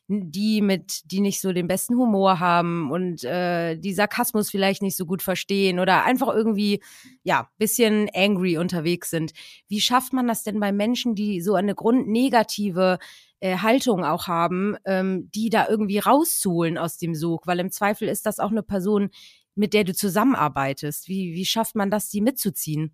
die 0.08 0.62
mit, 0.62 1.12
die 1.12 1.20
nicht 1.20 1.42
so 1.42 1.52
den 1.52 1.68
besten 1.68 1.98
Humor 1.98 2.40
haben 2.40 2.92
und 2.92 3.24
äh, 3.26 3.76
die 3.76 3.94
Sarkasmus 3.94 4.50
vielleicht 4.50 4.82
nicht 4.82 4.96
so 4.96 5.06
gut 5.06 5.22
verstehen 5.22 5.80
oder 5.80 6.06
einfach 6.06 6.34
irgendwie, 6.34 6.82
ja, 7.24 7.50
bisschen 7.58 8.10
angry 8.14 8.58
unterwegs 8.58 9.10
sind. 9.10 9.34
Wie 9.68 9.82
schafft 9.82 10.14
man 10.14 10.28
das 10.28 10.44
denn 10.44 10.60
bei 10.60 10.72
Menschen, 10.72 11.14
die 11.14 11.42
so 11.42 11.56
eine 11.56 11.76
grundnegative 11.76 13.00
äh, 13.42 13.58
Haltung 13.58 14.06
auch 14.06 14.28
haben, 14.28 14.78
ähm, 14.86 15.30
die 15.36 15.50
da 15.50 15.68
irgendwie 15.68 16.00
rauszuholen 16.00 16.78
aus 16.78 16.98
dem 16.98 17.14
Sog? 17.14 17.46
Weil 17.46 17.60
im 17.60 17.72
Zweifel 17.72 18.08
ist 18.08 18.26
das 18.26 18.40
auch 18.40 18.52
eine 18.52 18.64
Person, 18.64 19.10
mit 19.56 19.74
der 19.74 19.84
du 19.84 19.94
zusammenarbeitest. 19.94 21.10
Wie, 21.10 21.34
wie 21.34 21.46
schafft 21.46 21.76
man 21.76 21.92
das, 21.92 22.10
die 22.10 22.22
mitzuziehen? 22.22 22.94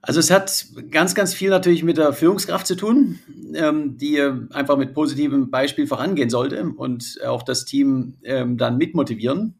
Also 0.00 0.20
es 0.20 0.30
hat 0.30 0.66
ganz, 0.90 1.14
ganz 1.14 1.34
viel 1.34 1.50
natürlich 1.50 1.82
mit 1.82 1.98
der 1.98 2.12
Führungskraft 2.12 2.66
zu 2.66 2.76
tun, 2.76 3.18
ähm, 3.54 3.98
die 3.98 4.20
einfach 4.50 4.76
mit 4.76 4.94
positivem 4.94 5.50
Beispiel 5.50 5.86
vorangehen 5.86 6.30
sollte 6.30 6.70
und 6.76 7.18
auch 7.26 7.42
das 7.42 7.64
Team 7.64 8.14
ähm, 8.22 8.56
dann 8.56 8.78
mitmotivieren. 8.78 9.54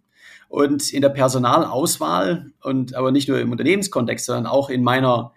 Und 0.49 0.95
in 0.95 1.03
der 1.03 1.11
Personalauswahl 1.11 2.53
und 2.63 2.95
aber 2.95 3.13
nicht 3.13 3.29
nur 3.29 3.39
im 3.39 3.51
Unternehmenskontext, 3.51 4.25
sondern 4.25 4.47
auch 4.47 4.71
in 4.71 4.83
meiner, 4.83 5.35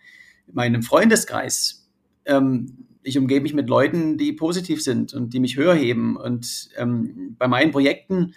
meinem 0.54 0.84
Freundeskreis. 0.84 1.90
Ähm, 2.26 2.88
ich 3.04 3.18
umgebe 3.18 3.44
mich 3.44 3.54
mit 3.54 3.68
Leuten, 3.68 4.18
die 4.18 4.32
positiv 4.32 4.82
sind 4.82 5.14
und 5.14 5.34
die 5.34 5.40
mich 5.40 5.58
höher 5.58 5.74
heben. 5.74 6.16
Und 6.16 6.70
ähm, 6.78 7.36
bei 7.38 7.48
meinen 7.48 7.72
Projekten 7.72 8.34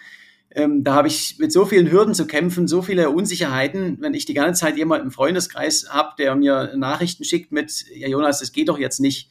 ähm, 0.54 0.84
da 0.84 0.94
habe 0.94 1.08
ich 1.08 1.36
mit 1.38 1.52
so 1.52 1.64
vielen 1.64 1.90
Hürden 1.90 2.14
zu 2.14 2.26
kämpfen, 2.26 2.68
so 2.68 2.80
viele 2.80 3.10
Unsicherheiten. 3.10 3.96
Wenn 4.00 4.14
ich 4.14 4.24
die 4.24 4.34
ganze 4.34 4.60
Zeit 4.60 4.76
jemanden 4.76 5.06
im 5.06 5.12
Freundeskreis 5.12 5.88
habe, 5.90 6.14
der 6.18 6.36
mir 6.36 6.76
Nachrichten 6.76 7.24
schickt 7.24 7.50
mit, 7.50 7.84
ja 7.92 8.08
Jonas, 8.08 8.38
das 8.38 8.52
geht 8.52 8.68
doch 8.68 8.78
jetzt 8.78 9.00
nicht, 9.00 9.28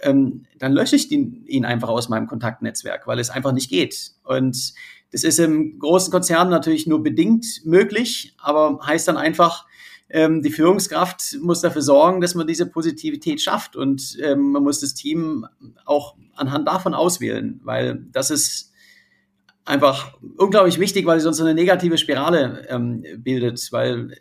ähm, 0.00 0.46
dann 0.58 0.72
lösche 0.72 0.96
ich 0.96 1.08
den, 1.08 1.44
ihn 1.46 1.66
einfach 1.66 1.88
aus 1.88 2.08
meinem 2.08 2.26
Kontaktnetzwerk, 2.26 3.06
weil 3.06 3.18
es 3.18 3.30
einfach 3.30 3.52
nicht 3.52 3.68
geht. 3.68 4.12
Und 4.24 4.72
das 5.12 5.22
ist 5.22 5.38
im 5.38 5.78
großen 5.78 6.10
Konzern 6.10 6.48
natürlich 6.48 6.86
nur 6.86 7.02
bedingt 7.02 7.60
möglich, 7.64 8.34
aber 8.38 8.80
heißt 8.84 9.06
dann 9.06 9.18
einfach, 9.18 9.66
ähm, 10.08 10.42
die 10.42 10.50
Führungskraft 10.50 11.38
muss 11.40 11.60
dafür 11.60 11.82
sorgen, 11.82 12.20
dass 12.20 12.34
man 12.34 12.46
diese 12.46 12.66
Positivität 12.66 13.40
schafft 13.40 13.76
und 13.76 14.18
ähm, 14.22 14.52
man 14.52 14.62
muss 14.62 14.80
das 14.80 14.94
Team 14.94 15.46
auch 15.84 16.16
anhand 16.34 16.68
davon 16.68 16.94
auswählen, 16.94 17.60
weil 17.64 18.06
das 18.12 18.30
ist 18.30 18.73
einfach 19.64 20.12
unglaublich 20.36 20.78
wichtig, 20.78 21.06
weil 21.06 21.18
sie 21.18 21.24
sonst 21.24 21.40
eine 21.40 21.54
negative 21.54 21.98
Spirale 21.98 22.66
ähm, 22.68 23.04
bildet, 23.18 23.68
weil 23.72 24.16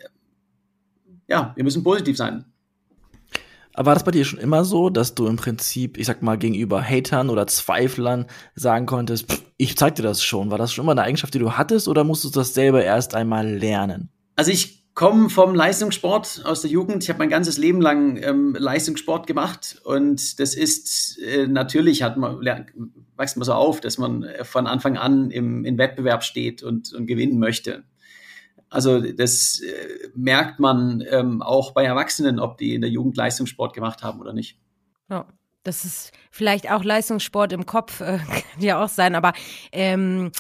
ja, 1.28 1.54
wir 1.56 1.64
müssen 1.64 1.84
positiv 1.84 2.18
sein. 2.18 2.46
Aber 3.74 3.88
war 3.88 3.94
das 3.96 4.04
bei 4.04 4.12
dir 4.12 4.24
schon 4.24 4.40
immer 4.40 4.66
so, 4.66 4.90
dass 4.90 5.16
du 5.16 5.26
im 5.28 5.36
Prinzip, 5.36 5.98
ich 5.98 6.06
sag 6.06 6.22
mal, 6.22 6.38
gegenüber 6.38 6.84
Hatern 6.84 7.30
oder 7.30 7.48
Zweiflern 7.48 8.28
sagen 8.54 8.86
konntest, 8.86 9.32
pff, 9.32 9.44
ich 9.58 9.76
zeig 9.78 9.96
dir 9.96 10.04
das 10.04 10.24
schon? 10.24 10.52
War 10.52 10.60
das 10.60 10.72
schon 10.72 10.86
immer 10.86 10.92
eine 10.92 11.02
Eigenschaft, 11.02 11.34
die 11.34 11.40
du 11.40 11.54
hattest 11.54 11.88
oder 11.88 12.04
musstest 12.04 12.36
du 12.36 12.40
das 12.40 12.54
selber 12.54 12.84
erst 12.84 13.16
einmal 13.16 13.48
lernen? 13.48 14.10
Also 14.36 14.52
ich 14.52 14.83
komme 14.94 15.30
vom 15.30 15.56
Leistungssport 15.56 16.44
aus 16.46 16.62
der 16.62 16.70
Jugend. 16.70 17.04
Ich 17.04 17.10
habe 17.10 17.20
mein 17.20 17.30
ganzes 17.30 17.58
Leben 17.58 17.82
lang 17.82 18.18
ähm, 18.22 18.56
Leistungssport 18.58 19.28
gemacht 19.28 19.82
und 19.84 20.40
das 20.40 20.54
ist 20.54 21.18
äh, 21.20 21.48
natürlich 21.48 22.04
hat 22.04 22.18
man 22.18 22.42
wächst 23.18 23.38
man 23.38 23.46
so 23.46 23.54
auf, 23.54 23.82
dass 23.82 23.98
man 23.98 24.24
äh, 24.24 24.44
von 24.44 24.68
Anfang 24.68 24.98
an 24.98 25.32
im, 25.32 25.66
im 25.66 25.78
Wettbewerb 25.78 26.24
steht 26.24 26.64
und, 26.64 26.94
und 26.94 27.08
gewinnen 27.08 27.40
möchte. 27.40 27.84
Also 28.70 29.00
das 29.00 29.62
äh, 29.62 30.10
merkt 30.16 30.60
man 30.60 31.04
ähm, 31.10 31.42
auch 31.42 31.72
bei 31.72 31.84
Erwachsenen, 31.84 32.40
ob 32.40 32.58
die 32.58 32.74
in 32.74 32.82
der 32.82 32.90
Jugend 32.90 33.18
Leistungssport 33.18 33.74
gemacht 33.74 34.04
haben 34.04 34.20
oder 34.20 34.34
nicht. 34.34 34.58
Ja. 35.10 35.26
Das 35.64 35.86
ist 35.86 36.12
vielleicht 36.30 36.70
auch 36.70 36.84
Leistungssport 36.84 37.54
im 37.54 37.66
Kopf, 37.66 38.02
äh, 38.02 38.18
kann 38.28 38.62
ja 38.62 38.84
auch 38.84 38.90
sein, 38.90 39.16
aber 39.16 39.32
ähm, 39.72 40.32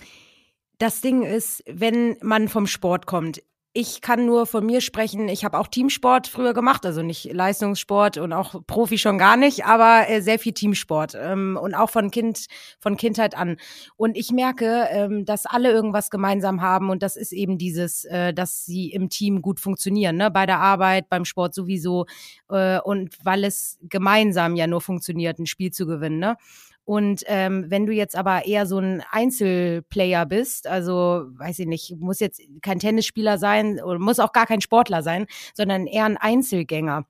das 0.80 1.00
Ding 1.00 1.24
ist, 1.24 1.64
wenn 1.66 2.18
man 2.22 2.50
vom 2.50 2.68
Sport 2.68 3.06
kommt, 3.06 3.42
ich 3.76 4.02
kann 4.02 4.28
nur 4.28 4.46
von 4.46 4.64
mir 4.64 4.82
sprechen. 4.82 5.28
Ich 5.28 5.44
habe 5.44 5.58
auch 5.58 5.66
Teamsport 5.68 6.28
früher 6.28 6.54
gemacht, 6.54 6.86
also 6.86 7.02
nicht 7.02 7.34
Leistungssport 7.34 8.18
und 8.20 8.32
auch 8.32 8.62
Profi 8.68 9.00
schon 9.00 9.18
gar 9.18 9.36
nicht, 9.36 9.66
aber 9.66 10.08
äh, 10.10 10.22
sehr 10.22 10.38
viel 10.38 10.54
Teamsport 10.54 11.18
ähm, 11.20 11.58
und 11.60 11.74
auch 11.74 11.90
von 11.90 12.12
Kind 12.12 12.46
von 12.80 12.98
Kindheit 12.98 13.36
an. 13.36 13.58
Und 13.96 14.16
ich 14.16 14.32
merke, 14.32 14.88
ähm, 14.92 15.26
dass 15.26 15.48
alle 15.48 15.72
irgendwas 15.72 16.12
gemeinsam 16.12 16.62
haben 16.62 16.92
und 16.92 17.02
das 17.02 17.16
ist 17.16 17.32
eben 17.32 17.58
dieses, 17.58 18.06
äh, 18.06 18.32
dass 18.32 18.64
sie 18.64 18.92
im 18.92 19.10
Team 19.10 19.42
gut 19.42 19.60
funktionieren, 19.60 20.18
ne? 20.18 20.30
Bei 20.30 20.46
der 20.46 20.60
Arbeit, 20.60 21.10
beim 21.10 21.26
Sport 21.26 21.56
sowieso 21.56 22.06
äh, 22.50 22.80
und 22.80 23.18
weil 23.24 23.44
es 23.44 23.80
gemeinsam 23.82 24.56
ja 24.56 24.68
nur 24.68 24.82
funktioniert, 24.82 25.40
ein 25.40 25.48
Spiel 25.48 25.72
zu 25.72 25.88
gewinnen, 25.88 26.20
ne? 26.20 26.38
Und 26.86 27.24
ähm, 27.28 27.66
wenn 27.70 27.86
du 27.86 27.94
jetzt 27.94 28.16
aber 28.16 28.46
eher 28.46 28.66
so 28.66 28.78
ein 28.78 29.04
Einzelplayer 29.10 30.26
bist, 30.26 30.68
also 30.68 31.24
weiß 31.38 31.60
ich 31.60 31.68
nicht, 31.68 31.96
muss 32.00 32.20
jetzt 32.20 32.42
kein 32.62 32.80
Tennisspieler 32.80 33.38
sein 33.38 33.82
oder 33.82 34.00
muss 34.00 34.20
auch 34.20 34.34
gar 34.34 34.46
kein 34.46 34.60
Sportler 34.62 35.02
sein, 35.02 35.26
sondern 35.54 35.88
eher 35.88 36.06
ein 36.06 36.18
Einzelgänger 36.18 37.06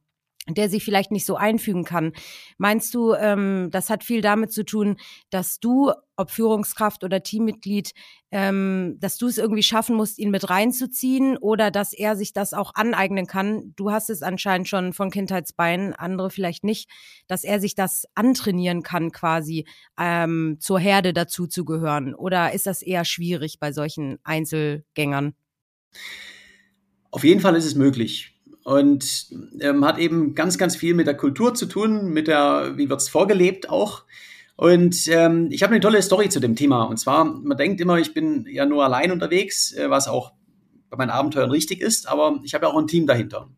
der 0.49 0.69
sich 0.69 0.83
vielleicht 0.83 1.11
nicht 1.11 1.25
so 1.25 1.35
einfügen 1.35 1.85
kann. 1.85 2.11
Meinst 2.57 2.93
du, 2.93 3.13
ähm, 3.13 3.69
das 3.71 3.89
hat 3.89 4.03
viel 4.03 4.21
damit 4.21 4.51
zu 4.51 4.65
tun, 4.65 4.97
dass 5.29 5.59
du, 5.59 5.91
ob 6.17 6.31
Führungskraft 6.31 7.03
oder 7.03 7.23
Teammitglied, 7.23 7.93
ähm, 8.29 8.97
dass 8.99 9.17
du 9.17 9.27
es 9.27 9.37
irgendwie 9.37 9.63
schaffen 9.63 9.95
musst, 9.95 10.19
ihn 10.19 10.31
mit 10.31 10.49
reinzuziehen 10.49 11.37
oder 11.37 11.71
dass 11.71 11.93
er 11.93 12.17
sich 12.17 12.33
das 12.33 12.53
auch 12.53 12.75
aneignen 12.75 13.25
kann? 13.25 13.73
Du 13.77 13.91
hast 13.91 14.09
es 14.09 14.21
anscheinend 14.21 14.67
schon 14.67 14.91
von 14.91 15.11
Kindheitsbeinen, 15.11 15.93
andere 15.93 16.29
vielleicht 16.29 16.65
nicht, 16.65 16.89
dass 17.27 17.45
er 17.45 17.61
sich 17.61 17.73
das 17.73 18.05
antrainieren 18.13 18.83
kann, 18.83 19.11
quasi 19.11 19.65
ähm, 19.97 20.57
zur 20.59 20.79
Herde 20.79 21.13
dazu 21.13 21.47
zu 21.47 21.63
gehören. 21.63 22.13
Oder 22.13 22.53
ist 22.53 22.65
das 22.65 22.81
eher 22.81 23.05
schwierig 23.05 23.59
bei 23.59 23.71
solchen 23.71 24.19
Einzelgängern? 24.23 25.35
Auf 27.11 27.23
jeden 27.23 27.39
Fall 27.39 27.55
ist 27.55 27.65
es 27.65 27.75
möglich 27.75 28.32
und 28.63 29.27
ähm, 29.59 29.85
hat 29.85 29.97
eben 29.97 30.35
ganz, 30.35 30.57
ganz 30.57 30.75
viel 30.75 30.93
mit 30.93 31.07
der 31.07 31.17
Kultur 31.17 31.53
zu 31.53 31.65
tun, 31.65 32.09
mit 32.09 32.27
der, 32.27 32.73
wie 32.75 32.89
wird's 32.89 33.09
vorgelebt 33.09 33.69
auch. 33.69 34.03
Und 34.55 35.07
ähm, 35.07 35.49
ich 35.51 35.63
habe 35.63 35.73
eine 35.73 35.81
tolle 35.81 36.01
Story 36.01 36.29
zu 36.29 36.39
dem 36.39 36.55
Thema. 36.55 36.83
Und 36.83 36.97
zwar, 36.97 37.25
man 37.25 37.57
denkt 37.57 37.81
immer, 37.81 37.97
ich 37.97 38.13
bin 38.13 38.45
ja 38.47 38.65
nur 38.65 38.83
allein 38.83 39.11
unterwegs, 39.11 39.73
äh, 39.73 39.89
was 39.89 40.07
auch 40.07 40.33
bei 40.89 40.97
meinen 40.97 41.09
Abenteuern 41.09 41.51
richtig 41.51 41.81
ist, 41.81 42.07
aber 42.07 42.39
ich 42.43 42.53
habe 42.53 42.65
ja 42.65 42.71
auch 42.71 42.77
ein 42.77 42.87
Team 42.87 43.07
dahinter. 43.07 43.49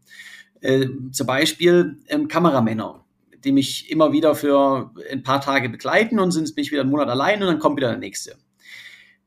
Äh, 0.61 0.87
zum 1.11 1.27
Beispiel 1.27 1.97
ähm, 2.07 2.27
Kameramänner, 2.27 3.03
die 3.43 3.51
mich 3.51 3.91
immer 3.91 4.13
wieder 4.13 4.35
für 4.35 4.91
ein 5.11 5.21
paar 5.21 5.41
Tage 5.41 5.69
begleiten 5.69 6.17
und 6.17 6.31
sind 6.31 6.55
bin 6.55 6.63
ich 6.63 6.71
wieder 6.71 6.81
einen 6.81 6.91
Monat 6.91 7.09
allein 7.09 7.41
und 7.41 7.47
dann 7.47 7.59
kommt 7.59 7.77
wieder 7.77 7.89
der 7.89 7.97
nächste. 7.97 8.37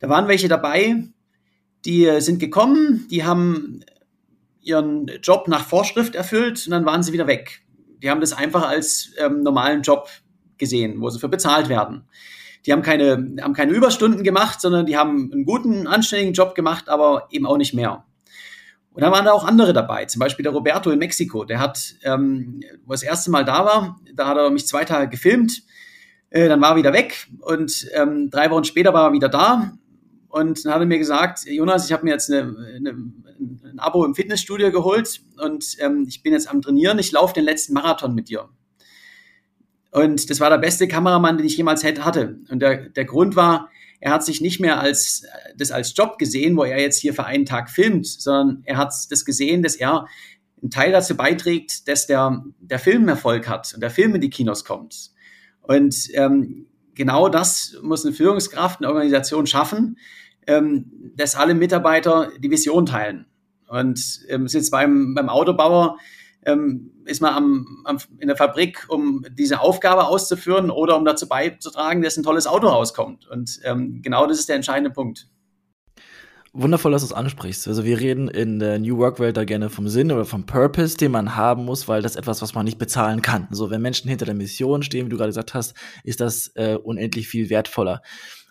Da 0.00 0.08
waren 0.08 0.26
welche 0.26 0.48
dabei, 0.48 1.04
die 1.84 2.06
äh, 2.06 2.20
sind 2.20 2.38
gekommen, 2.38 3.06
die 3.10 3.24
haben 3.24 3.84
ihren 4.60 5.06
Job 5.22 5.48
nach 5.48 5.64
Vorschrift 5.64 6.14
erfüllt 6.14 6.66
und 6.66 6.72
dann 6.72 6.84
waren 6.84 7.02
sie 7.02 7.12
wieder 7.12 7.26
weg. 7.26 7.62
Die 8.02 8.10
haben 8.10 8.20
das 8.20 8.32
einfach 8.32 8.68
als 8.68 9.12
ähm, 9.18 9.42
normalen 9.42 9.82
Job 9.82 10.08
gesehen, 10.56 11.00
wo 11.00 11.10
sie 11.10 11.18
für 11.18 11.28
bezahlt 11.28 11.68
werden. 11.68 12.08
Die 12.66 12.72
haben 12.72 12.82
keine, 12.82 13.36
haben 13.40 13.54
keine 13.54 13.72
Überstunden 13.72 14.24
gemacht, 14.24 14.60
sondern 14.60 14.86
die 14.86 14.96
haben 14.96 15.30
einen 15.32 15.44
guten, 15.44 15.86
anständigen 15.86 16.34
Job 16.34 16.54
gemacht, 16.54 16.88
aber 16.88 17.28
eben 17.30 17.46
auch 17.46 17.56
nicht 17.56 17.74
mehr. 17.74 18.04
Und 18.92 19.02
dann 19.02 19.12
waren 19.12 19.24
da 19.24 19.32
auch 19.32 19.44
andere 19.44 19.72
dabei, 19.72 20.06
zum 20.06 20.18
Beispiel 20.18 20.42
der 20.42 20.52
Roberto 20.52 20.90
in 20.90 20.98
Mexiko. 20.98 21.44
Der 21.44 21.60
hat, 21.60 21.94
ähm, 22.02 22.60
wo 22.84 22.92
das 22.92 23.04
erste 23.04 23.30
Mal 23.30 23.44
da 23.44 23.64
war, 23.64 24.00
da 24.14 24.26
hat 24.26 24.36
er 24.36 24.50
mich 24.50 24.66
zwei 24.66 24.84
Tage 24.84 25.08
gefilmt, 25.08 25.62
äh, 26.30 26.48
dann 26.48 26.60
war 26.60 26.72
er 26.72 26.76
wieder 26.76 26.92
weg 26.92 27.28
und 27.40 27.86
ähm, 27.94 28.28
drei 28.28 28.50
Wochen 28.50 28.64
später 28.64 28.92
war 28.92 29.08
er 29.08 29.12
wieder 29.12 29.28
da 29.28 29.72
und 30.28 30.64
dann 30.64 30.74
hat 30.74 30.80
er 30.80 30.86
mir 30.86 30.98
gesagt, 30.98 31.44
Jonas, 31.46 31.86
ich 31.86 31.92
habe 31.92 32.04
mir 32.04 32.12
jetzt 32.12 32.30
eine, 32.30 32.54
eine, 32.76 32.90
ein 32.90 33.78
Abo 33.78 34.04
im 34.04 34.14
Fitnessstudio 34.14 34.70
geholt 34.70 35.22
und 35.42 35.76
ähm, 35.80 36.04
ich 36.06 36.22
bin 36.22 36.32
jetzt 36.32 36.50
am 36.50 36.60
Trainieren, 36.60 36.98
ich 36.98 37.12
laufe 37.12 37.34
den 37.34 37.44
letzten 37.44 37.72
Marathon 37.72 38.14
mit 38.14 38.28
dir. 38.28 38.48
Und 39.90 40.28
das 40.28 40.38
war 40.38 40.50
der 40.50 40.58
beste 40.58 40.86
Kameramann, 40.86 41.38
den 41.38 41.46
ich 41.46 41.56
jemals 41.56 41.82
hatte. 41.82 42.40
Und 42.50 42.60
der, 42.60 42.90
der 42.90 43.06
Grund 43.06 43.36
war, 43.36 43.70
er 44.00 44.12
hat 44.12 44.24
sich 44.24 44.40
nicht 44.42 44.60
mehr 44.60 44.80
als 44.80 45.24
das 45.56 45.72
als 45.72 45.96
Job 45.96 46.18
gesehen, 46.18 46.56
wo 46.56 46.64
er 46.64 46.80
jetzt 46.80 47.00
hier 47.00 47.14
für 47.14 47.24
einen 47.24 47.46
Tag 47.46 47.70
filmt, 47.70 48.06
sondern 48.06 48.62
er 48.64 48.76
hat 48.76 48.92
das 49.10 49.24
gesehen, 49.24 49.62
dass 49.62 49.76
er 49.76 50.06
einen 50.60 50.70
Teil 50.70 50.92
dazu 50.92 51.16
beiträgt, 51.16 51.88
dass 51.88 52.06
der, 52.06 52.44
der 52.60 52.78
Film 52.78 53.08
Erfolg 53.08 53.48
hat 53.48 53.72
und 53.74 53.80
der 53.80 53.90
Film 53.90 54.14
in 54.14 54.20
die 54.20 54.30
Kinos 54.30 54.64
kommt. 54.64 55.10
Und 55.62 55.96
ähm, 56.14 56.66
genau 56.98 57.30
das 57.30 57.78
muss 57.80 58.04
eine 58.04 58.14
Führungskraft, 58.14 58.80
eine 58.80 58.88
Organisation 58.88 59.46
schaffen, 59.46 59.96
ähm, 60.46 61.12
dass 61.16 61.36
alle 61.36 61.54
Mitarbeiter 61.54 62.30
die 62.38 62.50
Vision 62.50 62.84
teilen. 62.84 63.24
Und 63.68 64.20
ähm, 64.28 64.46
jetzt 64.46 64.70
beim, 64.70 65.14
beim 65.14 65.30
Autobauer, 65.30 65.96
ähm, 66.44 66.90
ist 67.04 67.20
man 67.20 67.34
am, 67.34 67.82
am, 67.84 67.98
in 68.18 68.28
der 68.28 68.36
Fabrik, 68.36 68.86
um 68.88 69.24
diese 69.30 69.60
Aufgabe 69.60 70.06
auszuführen 70.06 70.70
oder 70.70 70.96
um 70.96 71.04
dazu 71.04 71.28
beizutragen, 71.28 72.02
dass 72.02 72.16
ein 72.16 72.22
tolles 72.22 72.46
Auto 72.46 72.68
rauskommt. 72.68 73.28
Und 73.28 73.60
ähm, 73.64 74.00
genau 74.02 74.26
das 74.26 74.38
ist 74.38 74.48
der 74.48 74.56
entscheidende 74.56 74.90
Punkt. 74.90 75.28
Wundervoll, 76.52 76.92
dass 76.92 77.02
du 77.02 77.06
es 77.06 77.12
ansprichst. 77.12 77.68
Also 77.68 77.84
wir 77.84 78.00
reden 78.00 78.28
in 78.28 78.58
der 78.58 78.78
New 78.78 78.96
Work 78.98 79.20
Welt 79.20 79.36
da 79.36 79.44
gerne 79.44 79.70
vom 79.70 79.88
Sinn 79.88 80.10
oder 80.10 80.24
vom 80.24 80.46
Purpose, 80.46 80.96
den 80.96 81.12
man 81.12 81.36
haben 81.36 81.64
muss, 81.64 81.88
weil 81.88 82.02
das 82.02 82.16
etwas, 82.16 82.40
was 82.42 82.54
man 82.54 82.64
nicht 82.64 82.78
bezahlen 82.78 83.22
kann. 83.22 83.48
So, 83.50 83.70
wenn 83.70 83.82
Menschen 83.82 84.08
hinter 84.08 84.24
der 84.24 84.34
Mission 84.34 84.82
stehen, 84.82 85.06
wie 85.06 85.10
du 85.10 85.16
gerade 85.16 85.28
gesagt 85.28 85.54
hast, 85.54 85.74
ist 86.04 86.20
das 86.20 86.48
äh, 86.54 86.76
unendlich 86.76 87.28
viel 87.28 87.50
wertvoller. 87.50 88.02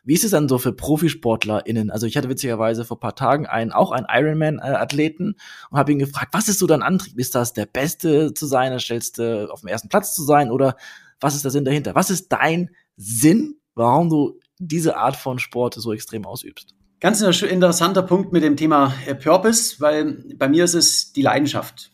Wie 0.03 0.13
ist 0.13 0.23
es 0.23 0.31
dann 0.31 0.47
so 0.47 0.57
für 0.57 0.71
ProfisportlerInnen? 0.71 1.91
Also 1.91 2.07
ich 2.07 2.15
hatte 2.15 2.29
witzigerweise 2.29 2.85
vor 2.85 2.99
paar 2.99 3.15
Tagen 3.15 3.45
einen, 3.45 3.73
auch 3.73 3.91
einen 3.91 4.07
Ironman-Athleten 4.09 5.35
und 5.69 5.77
habe 5.77 5.91
ihn 5.91 5.99
gefragt, 5.99 6.33
was 6.33 6.47
ist 6.47 6.59
so 6.59 6.67
dein 6.67 6.81
Antrieb? 6.81 7.19
Ist 7.19 7.35
das 7.35 7.51
der 7.51 7.65
Beste 7.65 8.33
zu 8.33 8.45
sein, 8.45 8.71
der 8.71 8.79
schnellste 8.79 9.49
auf 9.51 9.59
dem 9.61 9.67
ersten 9.67 9.89
Platz 9.89 10.15
zu 10.15 10.23
sein 10.23 10.49
oder 10.49 10.77
was 11.19 11.35
ist 11.35 11.43
der 11.43 11.51
Sinn 11.51 11.65
dahinter? 11.65 11.93
Was 11.93 12.09
ist 12.09 12.31
dein 12.31 12.69
Sinn, 12.95 13.59
warum 13.75 14.09
du 14.09 14.39
diese 14.59 14.95
Art 14.95 15.17
von 15.17 15.39
Sport 15.39 15.73
so 15.73 15.91
extrem 15.91 16.25
ausübst? 16.25 16.76
Ganz 16.99 17.21
interessanter 17.21 18.01
Punkt 18.01 18.33
mit 18.33 18.41
dem 18.41 18.57
Thema 18.57 18.91
äh, 19.05 19.13
Purpose, 19.13 19.75
weil 19.79 20.23
bei 20.35 20.49
mir 20.49 20.63
ist 20.63 20.73
es 20.73 21.13
die 21.13 21.21
Leidenschaft. 21.21 21.91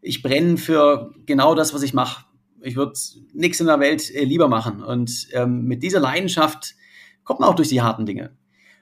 Ich 0.00 0.22
brenne 0.22 0.56
für 0.56 1.14
genau 1.24 1.54
das, 1.54 1.72
was 1.72 1.82
ich 1.82 1.94
mache. 1.94 2.24
Ich 2.62 2.74
würde 2.74 2.94
nichts 3.32 3.60
in 3.60 3.66
der 3.66 3.78
Welt 3.78 4.12
äh, 4.12 4.24
lieber 4.24 4.48
machen. 4.48 4.82
Und 4.82 5.28
ähm, 5.32 5.66
mit 5.66 5.84
dieser 5.84 6.00
Leidenschaft 6.00 6.74
kommt 7.22 7.38
man 7.38 7.48
auch 7.48 7.54
durch 7.54 7.68
die 7.68 7.80
harten 7.80 8.04
Dinge. 8.04 8.36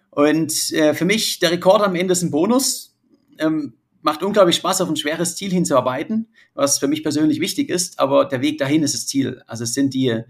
Und 0.09 0.73
äh, 0.73 0.95
für 0.95 1.05
mich, 1.05 1.39
der 1.39 1.51
Rekord 1.51 1.83
am 1.83 1.97
Ende 1.97 2.13
ist 2.13 2.23
ein 2.23 2.31
Bonus. 2.31 2.97
Ähm, 3.39 3.75
macht 4.01 4.23
unglaublich 4.23 4.57
Spaß, 4.57 4.81
auf 4.81 4.89
ein 4.89 4.97
schweres 4.97 5.37
Ziel 5.37 5.51
hinzuarbeiten, 5.51 6.29
was 6.55 6.79
für 6.79 6.89
mich 6.89 7.03
persönlich 7.03 7.41
wichtig 7.41 7.69
ist, 7.69 7.99
aber 7.99 8.25
der 8.25 8.41
Weg 8.41 8.57
dahin 8.57 8.83
ist 8.83 8.95
das 8.95 9.07
Ziel. 9.07 9.43
Also 9.47 9.65
es 9.65 9.75
sind 9.75 9.93
die, 9.93 10.23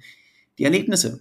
die 0.59 0.65
Erlebnisse. 0.65 1.21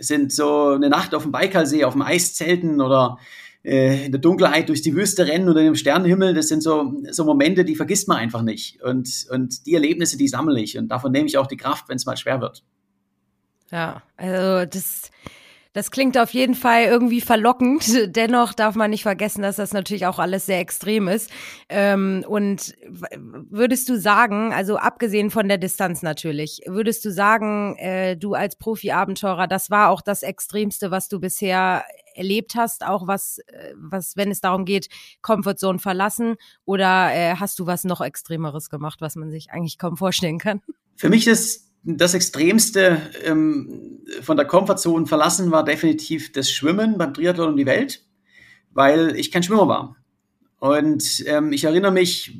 Sind 0.00 0.32
so 0.32 0.70
eine 0.70 0.88
Nacht 0.88 1.14
auf 1.14 1.22
dem 1.22 1.32
Baikalsee, 1.32 1.84
auf 1.84 1.92
dem 1.92 2.02
Eiszelten 2.02 2.80
oder 2.80 3.18
äh, 3.62 4.06
in 4.06 4.12
der 4.12 4.20
Dunkelheit 4.20 4.68
durch 4.68 4.82
die 4.82 4.94
Wüste 4.94 5.26
rennen 5.26 5.48
oder 5.48 5.62
im 5.62 5.74
Sternenhimmel. 5.74 6.34
Das 6.34 6.48
sind 6.48 6.62
so, 6.62 6.94
so 7.10 7.24
Momente, 7.24 7.64
die 7.64 7.76
vergisst 7.76 8.08
man 8.08 8.16
einfach 8.16 8.42
nicht. 8.42 8.82
Und, 8.82 9.26
und 9.30 9.66
die 9.66 9.74
Erlebnisse, 9.74 10.16
die 10.16 10.28
sammle 10.28 10.60
ich. 10.60 10.78
Und 10.78 10.88
davon 10.88 11.12
nehme 11.12 11.26
ich 11.26 11.38
auch 11.38 11.46
die 11.46 11.56
Kraft, 11.56 11.88
wenn 11.88 11.96
es 11.96 12.06
mal 12.06 12.16
schwer 12.16 12.40
wird. 12.40 12.64
Ja, 13.70 14.02
also 14.16 14.68
das 14.68 15.10
das 15.72 15.92
klingt 15.92 16.18
auf 16.18 16.30
jeden 16.30 16.54
Fall 16.54 16.84
irgendwie 16.84 17.20
verlockend. 17.20 17.84
Dennoch 18.16 18.54
darf 18.54 18.74
man 18.74 18.90
nicht 18.90 19.02
vergessen, 19.02 19.42
dass 19.42 19.56
das 19.56 19.72
natürlich 19.72 20.06
auch 20.06 20.18
alles 20.18 20.46
sehr 20.46 20.58
extrem 20.58 21.06
ist. 21.06 21.30
Ähm, 21.68 22.24
und 22.28 22.74
würdest 23.50 23.88
du 23.88 23.98
sagen, 23.98 24.52
also 24.52 24.76
abgesehen 24.76 25.30
von 25.30 25.48
der 25.48 25.58
Distanz 25.58 26.02
natürlich, 26.02 26.60
würdest 26.66 27.04
du 27.04 27.12
sagen, 27.12 27.76
äh, 27.76 28.16
du 28.16 28.34
als 28.34 28.56
Profi-Abenteurer, 28.56 29.46
das 29.46 29.70
war 29.70 29.90
auch 29.90 30.00
das 30.00 30.22
Extremste, 30.22 30.90
was 30.90 31.08
du 31.08 31.20
bisher 31.20 31.84
erlebt 32.14 32.56
hast, 32.56 32.84
auch 32.84 33.06
was, 33.06 33.38
äh, 33.46 33.72
was, 33.76 34.16
wenn 34.16 34.30
es 34.32 34.40
darum 34.40 34.64
geht, 34.64 34.88
Comfortzone 35.22 35.78
verlassen, 35.78 36.34
oder 36.64 37.14
äh, 37.14 37.36
hast 37.36 37.58
du 37.60 37.66
was 37.66 37.84
noch 37.84 38.00
Extremeres 38.00 38.70
gemacht, 38.70 39.00
was 39.00 39.14
man 39.14 39.30
sich 39.30 39.52
eigentlich 39.52 39.78
kaum 39.78 39.96
vorstellen 39.96 40.38
kann? 40.38 40.62
Für 40.96 41.08
mich 41.08 41.28
ist 41.28 41.69
das 41.82 42.14
Extremste 42.14 42.98
ähm, 43.24 44.00
von 44.22 44.36
der 44.36 44.46
Komfortzone 44.46 45.06
verlassen 45.06 45.50
war 45.50 45.64
definitiv 45.64 46.32
das 46.32 46.50
Schwimmen 46.50 46.98
beim 46.98 47.14
Triathlon 47.14 47.50
um 47.50 47.56
die 47.56 47.66
Welt, 47.66 48.04
weil 48.72 49.16
ich 49.16 49.30
kein 49.30 49.42
Schwimmer 49.42 49.68
war. 49.68 49.96
Und 50.58 51.24
ähm, 51.26 51.52
ich 51.52 51.64
erinnere 51.64 51.92
mich 51.92 52.36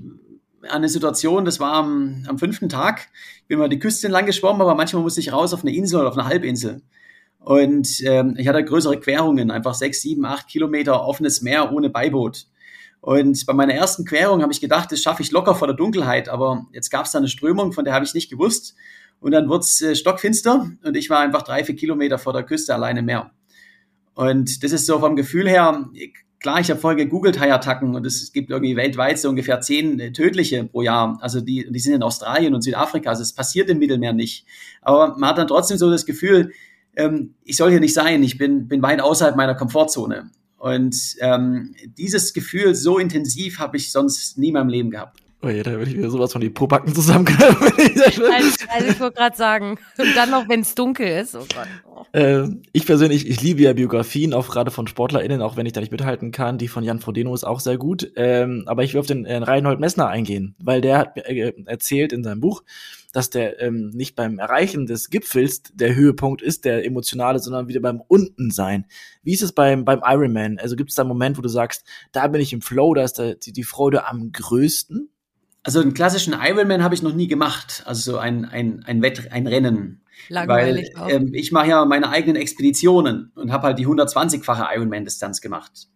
an 0.63 0.77
eine 0.77 0.89
Situation, 0.91 1.47
das 1.47 1.59
war 1.59 1.73
am, 1.73 2.25
am 2.29 2.39
fünften 2.39 2.69
Tag, 2.69 3.09
ich 3.39 3.47
bin 3.49 3.59
mal 3.59 3.71
die 3.71 3.79
Küste 3.79 4.07
entlang 4.07 4.27
geschwommen, 4.27 4.61
aber 4.61 4.75
manchmal 4.75 5.03
musste 5.03 5.21
ich 5.21 5.33
raus 5.33 5.55
auf 5.55 5.63
eine 5.63 5.75
Insel 5.75 6.01
oder 6.01 6.09
auf 6.11 6.19
eine 6.19 6.29
Halbinsel. 6.29 6.83
Und 7.39 8.03
ähm, 8.05 8.35
ich 8.37 8.47
hatte 8.47 8.63
größere 8.63 9.01
Querungen, 9.01 9.51
einfach 9.51 9.75
sechs, 9.75 10.03
sieben, 10.03 10.27
acht 10.27 10.49
Kilometer 10.49 11.07
offenes 11.07 11.41
Meer 11.41 11.73
ohne 11.73 11.89
Beiboot. 11.89 12.47
Und 13.01 13.47
bei 13.47 13.55
meiner 13.55 13.73
ersten 13.73 14.05
Querung 14.05 14.43
habe 14.43 14.53
ich 14.53 14.61
gedacht, 14.61 14.93
das 14.93 15.01
schaffe 15.01 15.23
ich 15.23 15.31
locker 15.31 15.55
vor 15.55 15.67
der 15.67 15.77
Dunkelheit, 15.77 16.29
aber 16.29 16.67
jetzt 16.73 16.91
gab 16.91 17.07
es 17.07 17.13
da 17.13 17.19
eine 17.19 17.29
Strömung, 17.29 17.73
von 17.73 17.87
der 17.87 17.95
habe 17.95 18.05
ich 18.05 18.13
nicht 18.13 18.31
gewusst. 18.31 18.75
Und 19.21 19.33
dann 19.33 19.49
wurde 19.49 19.61
es 19.61 19.81
äh, 19.83 19.95
stockfinster 19.95 20.71
und 20.83 20.97
ich 20.97 21.11
war 21.11 21.21
einfach 21.21 21.43
drei, 21.43 21.65
vier 21.65 21.77
Kilometer 21.77 22.19
vor 22.19 22.33
der 22.33 22.43
Küste 22.43 22.75
alleine 22.75 23.03
mehr. 23.03 23.31
Und 24.15 24.65
das 24.65 24.73
ist 24.73 24.87
so 24.87 24.99
vom 24.99 25.15
Gefühl 25.15 25.49
her, 25.49 25.89
klar, 26.41 26.59
ich 26.59 26.71
habe 26.71 26.81
vorher 26.81 26.97
gegoogelt 26.97 27.39
Haiattacken 27.39 27.95
und 27.95 28.07
es 28.07 28.33
gibt 28.33 28.51
irgendwie 28.51 28.77
weltweit 28.77 29.19
so 29.19 29.29
ungefähr 29.29 29.61
zehn 29.61 30.01
äh, 30.01 30.13
tödliche 30.13 30.65
pro 30.65 30.83
Jahr. 30.83 31.19
Also 31.21 31.41
die, 31.41 31.71
die 31.71 31.79
sind 31.79 31.95
in 31.95 32.03
Australien 32.03 32.55
und 32.55 32.63
Südafrika, 32.63 33.11
also 33.11 33.23
es 33.23 33.33
passiert 33.33 33.69
im 33.71 33.79
Mittelmeer 33.79 34.13
nicht. 34.13 34.47
Aber 34.83 35.17
man 35.19 35.31
hat 35.31 35.39
dann 35.39 35.49
trotzdem 35.49 35.79
so 35.79 35.91
das 35.91 36.07
Gefühl, 36.07 36.53
ähm, 36.97 37.35
ich 37.45 37.57
soll 37.57 37.71
hier 37.71 37.81
nicht 37.81 37.95
sein, 37.95 38.23
ich 38.23 38.39
bin, 38.39 38.69
bin 38.69 38.83
weit 38.83 39.01
außerhalb 39.01 39.37
meiner 39.37 39.55
Komfortzone. 39.55 40.31
Und 40.57 41.17
ähm, 41.21 41.75
dieses 41.97 42.33
Gefühl 42.33 42.75
so 42.75 42.99
intensiv 42.99 43.59
habe 43.59 43.77
ich 43.77 43.93
sonst 43.93 44.37
nie 44.37 44.49
in 44.49 44.55
meinem 44.55 44.69
Leben 44.69 44.91
gehabt. 44.91 45.21
Oh 45.43 45.49
ja, 45.49 45.63
da 45.63 45.73
würde 45.73 45.91
ich 45.91 45.97
wieder 45.97 46.11
sowas 46.11 46.33
von 46.33 46.43
die 46.43 46.51
Popacken 46.51 46.95
zusammenknallen. 46.95 47.57
also, 47.61 48.25
also 48.27 48.89
ich 48.89 49.01
wollte 49.01 49.17
gerade 49.17 49.37
sagen, 49.37 49.79
und 49.97 50.15
dann 50.15 50.31
noch, 50.31 50.49
wenn 50.51 50.61
es 50.61 50.75
dunkel 50.75 51.07
ist. 51.07 51.35
Oh 51.35 51.47
Gott. 51.55 51.67
Oh. 51.87 52.05
Äh, 52.13 52.49
ich 52.73 52.85
persönlich, 52.85 53.27
ich 53.27 53.41
liebe 53.41 53.63
ja 53.63 53.73
Biografien, 53.73 54.35
auch 54.35 54.49
gerade 54.49 54.71
von 54.71 54.87
SportlerInnen, 54.87 55.41
auch 55.41 55.57
wenn 55.57 55.65
ich 55.65 55.73
da 55.73 55.81
nicht 55.81 55.93
mithalten 55.93 56.31
kann. 56.31 56.59
Die 56.59 56.69
von 56.69 56.85
Jan 56.85 57.01
Frodeno 57.01 57.35
ist 57.35 57.45
auch 57.45 57.61
sehr 57.61 57.79
gut. 57.79 58.13
Ähm, 58.17 58.65
aber 58.67 58.85
ich 58.85 58.93
will 58.93 59.01
auf 59.01 59.07
den 59.07 59.25
äh, 59.25 59.39
Reinhold 59.39 59.81
Messner 59.81 60.09
eingehen, 60.09 60.57
weil 60.59 60.83
der 60.83 60.99
hat 60.99 61.17
äh, 61.17 61.55
erzählt 61.65 62.13
in 62.13 62.23
seinem 62.23 62.41
Buch, 62.41 62.63
dass 63.15 63.31
der 63.31 63.63
ähm, 63.63 63.89
nicht 63.95 64.17
beim 64.17 64.39
Erreichen 64.39 64.85
des 64.85 65.09
Gipfels 65.09 65.63
der 65.73 65.95
Höhepunkt 65.95 66.43
ist, 66.43 66.67
der 66.67 66.85
emotionale, 66.85 67.39
sondern 67.39 67.67
wieder 67.67 67.81
beim 67.81 68.03
Untensein. 68.07 68.85
Wie 69.23 69.33
ist 69.33 69.43
es 69.43 69.53
beim, 69.53 69.87
beim 69.87 70.03
Ironman? 70.05 70.59
Also 70.59 70.77
gibt 70.77 70.91
es 70.91 70.97
da 70.97 71.03
einen 71.03 71.09
Moment, 71.09 71.39
wo 71.39 71.43
du 71.43 71.49
sagst, 71.49 71.85
da 72.13 72.27
bin 72.29 72.43
ich 72.43 72.53
im 72.53 72.61
Flow, 72.61 72.93
da 72.93 73.05
ist 73.05 73.19
da 73.19 73.33
die, 73.33 73.53
die 73.53 73.65
Freude 73.65 74.07
am 74.07 74.33
größten? 74.33 75.09
Also 75.63 75.81
einen 75.81 75.93
klassischen 75.93 76.35
Ironman 76.39 76.83
habe 76.83 76.95
ich 76.95 77.03
noch 77.03 77.13
nie 77.13 77.29
gemacht, 77.29 77.83
also 77.85 78.13
so 78.13 78.19
ein, 78.19 78.47
ein, 78.47 78.83
ein, 78.87 79.03
Wett, 79.03 79.31
ein 79.31 79.47
Rennen. 79.47 80.01
Langweilig 80.29 80.91
Weil 80.95 81.11
ähm, 81.13 81.35
ich 81.35 81.53
mache 81.53 81.69
ja 81.69 81.85
meine 81.85 82.09
eigenen 82.09 82.41
Expeditionen 82.41 83.31
und 83.35 83.53
habe 83.53 83.69
halt 83.69 83.79
die 83.79 83.87
120-fache 83.87 84.75
Ironman-Distanz 84.75 85.41
gemacht. 85.41 85.89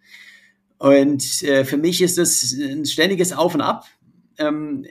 Und 0.79 1.43
äh, 1.43 1.65
für 1.65 1.79
mich 1.79 2.03
ist 2.03 2.19
es 2.19 2.53
ein 2.53 2.85
ständiges 2.85 3.33
Auf 3.33 3.55
und 3.55 3.63
Ab. 3.63 3.87
Ähm, 4.39 4.85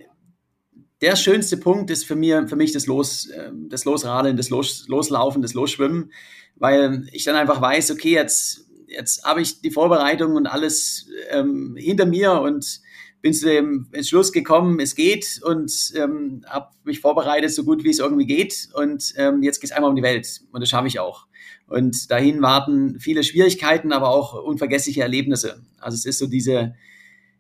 der 1.02 1.16
schönste 1.18 1.58
Punkt 1.58 1.92
ist 1.92 2.06
für, 2.06 2.16
mir, 2.16 2.48
für 2.48 2.56
mich 2.56 2.72
das, 2.72 2.88
Los, 2.88 3.28
äh, 3.28 3.52
das 3.68 3.86
Losradeln, 3.86 4.38
das 4.38 4.50
Los, 4.50 4.88
Loslaufen, 4.88 5.42
das 5.42 5.54
Losschwimmen, 5.54 6.12
weil 6.56 7.08
ich 7.12 7.26
dann 7.26 7.36
einfach 7.36 7.62
weiß, 7.62 7.92
okay, 7.92 8.14
jetzt, 8.14 8.66
jetzt 8.88 9.24
habe 9.24 9.42
ich 9.42 9.62
die 9.62 9.72
Vorbereitung 9.72 10.36
und 10.36 10.48
alles 10.48 11.08
ähm, 11.30 11.76
hinter 11.78 12.06
mir 12.06 12.40
und 12.42 12.80
bin 13.24 13.34
zu 13.34 13.46
dem 13.46 13.88
Entschluss 13.94 14.34
gekommen, 14.34 14.82
es 14.82 14.96
geht 14.96 15.42
und 15.44 15.94
ähm, 15.96 16.44
habe 16.46 16.72
mich 16.84 17.00
vorbereitet, 17.00 17.52
so 17.52 17.64
gut 17.64 17.86
wie 17.86 17.90
es 17.90 18.00
irgendwie 18.00 18.26
geht. 18.26 18.68
Und 18.74 19.14
ähm, 19.16 19.42
jetzt 19.42 19.62
geht 19.62 19.72
es 19.72 19.76
einmal 19.76 19.90
um 19.90 19.96
die 19.96 20.04
Welt 20.04 20.42
und 20.52 20.60
das 20.60 20.70
schaffe 20.70 20.88
ich 20.88 21.00
auch. 21.00 21.26
Und 21.66 22.12
dahin 22.12 22.42
warten 22.42 23.00
viele 23.00 23.24
Schwierigkeiten, 23.24 23.94
aber 23.94 24.10
auch 24.10 24.34
unvergessliche 24.44 25.04
Erlebnisse. 25.04 25.64
Also 25.80 25.96
es 25.96 26.06
ist 26.06 26.20
so 26.20 26.28
diese, 26.28 26.76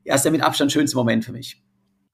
ja, 0.05 0.15
ist 0.15 0.23
der 0.23 0.31
mit 0.31 0.41
Abstand 0.41 0.71
schönste 0.71 0.95
Moment 0.95 1.25
für 1.25 1.33
mich. 1.33 1.61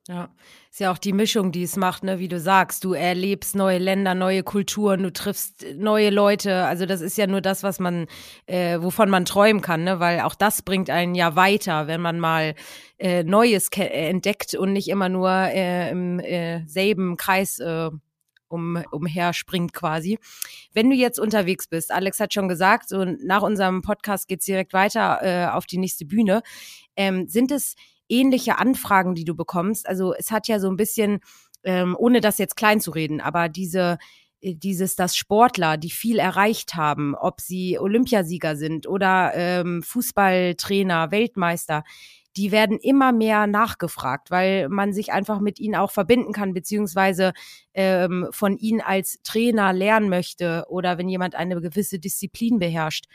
Ja, 0.08 0.34
ist 0.71 0.79
ja 0.79 0.91
auch 0.91 0.99
die 0.99 1.13
Mischung, 1.13 1.51
die 1.51 1.63
es 1.63 1.75
macht, 1.77 2.03
ne, 2.03 2.19
wie 2.19 2.27
du 2.27 2.39
sagst. 2.39 2.84
Du 2.84 2.93
erlebst 2.93 3.55
neue 3.55 3.79
Länder, 3.79 4.13
neue 4.13 4.43
Kulturen, 4.43 5.01
du 5.01 5.12
triffst 5.12 5.65
neue 5.75 6.12
Leute. 6.12 6.65
Also 6.65 6.86
das 6.86 7.01
ist 7.01 7.17
ja 7.17 7.25
nur 7.25 7.41
das, 7.41 7.63
was 7.63 7.79
man, 7.79 8.05
äh, 8.45 8.79
wovon 8.79 9.10
man 9.10 9.25
träumen 9.25 9.62
kann, 9.62 9.84
ne? 9.84 9.99
Weil 9.99 10.21
auch 10.21 10.36
das 10.36 10.62
bringt 10.62 10.91
einen 10.91 11.15
ja 11.15 11.36
weiter, 11.36 11.88
wenn 11.88 12.01
man 12.01 12.19
mal 12.19 12.53
äh, 12.99 13.23
Neues 13.23 13.69
entdeckt 13.71 14.53
und 14.53 14.73
nicht 14.73 14.89
immer 14.89 15.10
nur 15.10 15.32
äh, 15.32 15.89
im 15.89 16.19
äh, 16.19 16.65
selben 16.67 17.17
Kreis 17.17 17.60
äh, 17.60 17.89
um, 18.47 18.84
umherspringt 18.91 19.73
quasi. 19.73 20.19
Wenn 20.73 20.89
du 20.89 20.95
jetzt 20.95 21.19
unterwegs 21.19 21.67
bist, 21.67 21.91
Alex 21.91 22.19
hat 22.19 22.34
schon 22.34 22.47
gesagt, 22.47 22.89
so 22.89 23.05
nach 23.05 23.41
unserem 23.41 23.82
Podcast 23.82 24.27
geht's 24.27 24.45
direkt 24.45 24.73
weiter 24.73 25.19
äh, 25.21 25.47
auf 25.51 25.65
die 25.65 25.77
nächste 25.77 26.05
Bühne. 26.05 26.41
Ähm, 26.95 27.27
sind 27.27 27.51
es 27.51 27.75
ähnliche 28.10 28.58
Anfragen, 28.58 29.15
die 29.15 29.26
du 29.26 29.36
bekommst. 29.36 29.88
Also 29.88 30.13
es 30.13 30.32
hat 30.32 30.48
ja 30.48 30.60
so 30.60 30.69
ein 30.69 30.78
bisschen, 30.78 31.19
ähm, 31.63 31.95
ohne 31.98 32.22
das 32.22 32.38
jetzt 32.38 32.58
klein 32.58 32.82
zu 32.82 32.91
reden, 32.91 33.22
aber 33.22 33.50
diese 33.50 33.98
äh, 34.41 34.56
dieses, 34.56 34.95
dass 34.95 35.15
Sportler, 35.15 35.78
die 35.78 35.89
viel 35.89 36.19
erreicht 36.19 36.76
haben, 36.76 37.15
ob 37.15 37.41
sie 37.41 37.78
Olympiasieger 37.80 38.56
sind 38.56 38.88
oder 38.88 39.32
ähm, 39.36 39.84
Fußballtrainer, 39.84 41.12
Weltmeister, 41.12 41.84
die 42.38 42.52
werden 42.52 42.78
immer 42.78 43.12
mehr 43.12 43.48
nachgefragt, 43.48 44.32
weil 44.32 44.69
man 44.69 44.93
sich 44.93 45.12
einfach 45.12 45.39
mit 45.39 45.60
ihnen 45.60 45.76
auch 45.76 45.91
verbinden 45.91 46.32
kann, 46.32 46.54
beziehungsweise 46.54 47.34
ähm, 47.74 48.28
von 48.32 48.56
ihnen 48.58 48.82
als 48.82 49.19
Trainer 49.24 49.74
lernen 49.74 50.10
möchte 50.10 50.65
oder 50.69 50.98
wenn 50.98 51.10
jemand 51.10 51.36
eine 51.36 51.60
gewisse 51.60 52.00
Disziplin 52.00 52.60
beherrscht. 52.60 53.06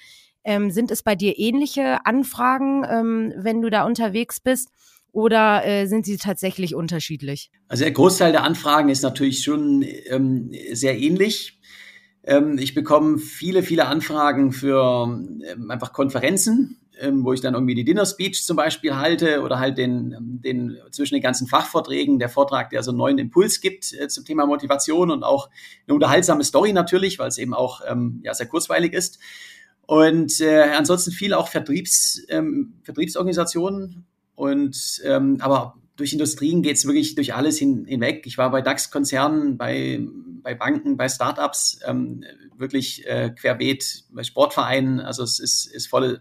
Ähm, 0.44 0.70
sind 0.70 0.90
es 0.90 1.02
bei 1.02 1.14
dir 1.14 1.38
ähnliche 1.38 2.04
Anfragen, 2.04 2.85
ähm, 2.88 3.33
wenn 3.37 3.62
du 3.62 3.70
da 3.70 3.85
unterwegs 3.85 4.40
bist? 4.40 4.68
Oder 5.12 5.64
äh, 5.64 5.87
sind 5.87 6.04
sie 6.04 6.16
tatsächlich 6.16 6.74
unterschiedlich? 6.74 7.50
Also 7.68 7.85
der 7.85 7.92
Großteil 7.92 8.33
der 8.33 8.42
Anfragen 8.42 8.88
ist 8.88 9.02
natürlich 9.02 9.44
schon 9.44 9.85
ähm, 10.07 10.50
sehr 10.72 10.98
ähnlich. 10.98 11.61
Ähm, 12.24 12.59
ich 12.59 12.74
bekomme 12.74 13.18
viele, 13.18 13.62
viele 13.62 13.87
Anfragen 13.87 14.52
für 14.52 15.04
ähm, 15.04 15.70
einfach 15.70 15.92
Konferenzen, 15.92 16.80
ähm, 17.00 17.24
wo 17.24 17.33
ich 17.33 17.40
dann 17.40 17.54
irgendwie 17.54 17.74
die 17.74 17.85
Dinner 17.85 18.07
Speech 18.07 18.44
zum 18.44 18.57
Beispiel 18.57 18.96
halte 18.96 19.42
oder 19.42 19.59
halt 19.59 19.78
den, 19.78 20.40
den 20.44 20.78
zwischen 20.90 21.14
den 21.14 21.22
ganzen 21.22 21.46
Fachvorträgen 21.46 22.18
der 22.18 22.28
Vortrag, 22.28 22.70
der 22.70 22.83
so 22.83 22.90
einen 22.90 22.98
neuen 22.98 23.18
Impuls 23.18 23.61
gibt 23.61 23.92
äh, 23.92 24.09
zum 24.09 24.24
Thema 24.24 24.46
Motivation 24.46 25.11
und 25.11 25.22
auch 25.22 25.50
eine 25.87 25.94
unterhaltsame 25.94 26.44
Story 26.44 26.72
natürlich, 26.72 27.18
weil 27.18 27.28
es 27.28 27.38
eben 27.38 27.54
auch 27.54 27.83
ähm, 27.87 28.20
ja, 28.24 28.35
sehr 28.35 28.46
kurzweilig 28.46 28.94
ist. 28.94 29.18
Und 29.87 30.40
äh, 30.40 30.62
ansonsten 30.77 31.12
viel 31.12 31.35
auch 31.35 31.49
Vertriebs, 31.49 32.23
ähm, 32.29 32.75
Vertriebsorganisationen. 32.83 34.07
Und 34.35 35.01
ähm, 35.05 35.38
aber 35.40 35.75
durch 35.97 36.12
Industrien 36.12 36.62
geht's 36.62 36.87
wirklich 36.87 37.14
durch 37.14 37.35
alles 37.35 37.59
hin, 37.59 37.85
hinweg. 37.87 38.27
Ich 38.27 38.37
war 38.38 38.51
bei 38.51 38.62
DAX-Konzernen, 38.62 39.57
bei, 39.57 40.01
bei 40.42 40.55
Banken, 40.55 40.97
bei 40.97 41.09
Startups, 41.09 41.79
ähm, 41.87 42.25
wirklich 42.57 43.07
äh, 43.07 43.31
querbeet, 43.31 44.05
bei 44.11 44.25
Sportvereinen. 44.25 45.01
Also 45.01 45.23
es 45.23 45.38
ist, 45.38 45.66
ist 45.66 45.87
voll 45.87 46.20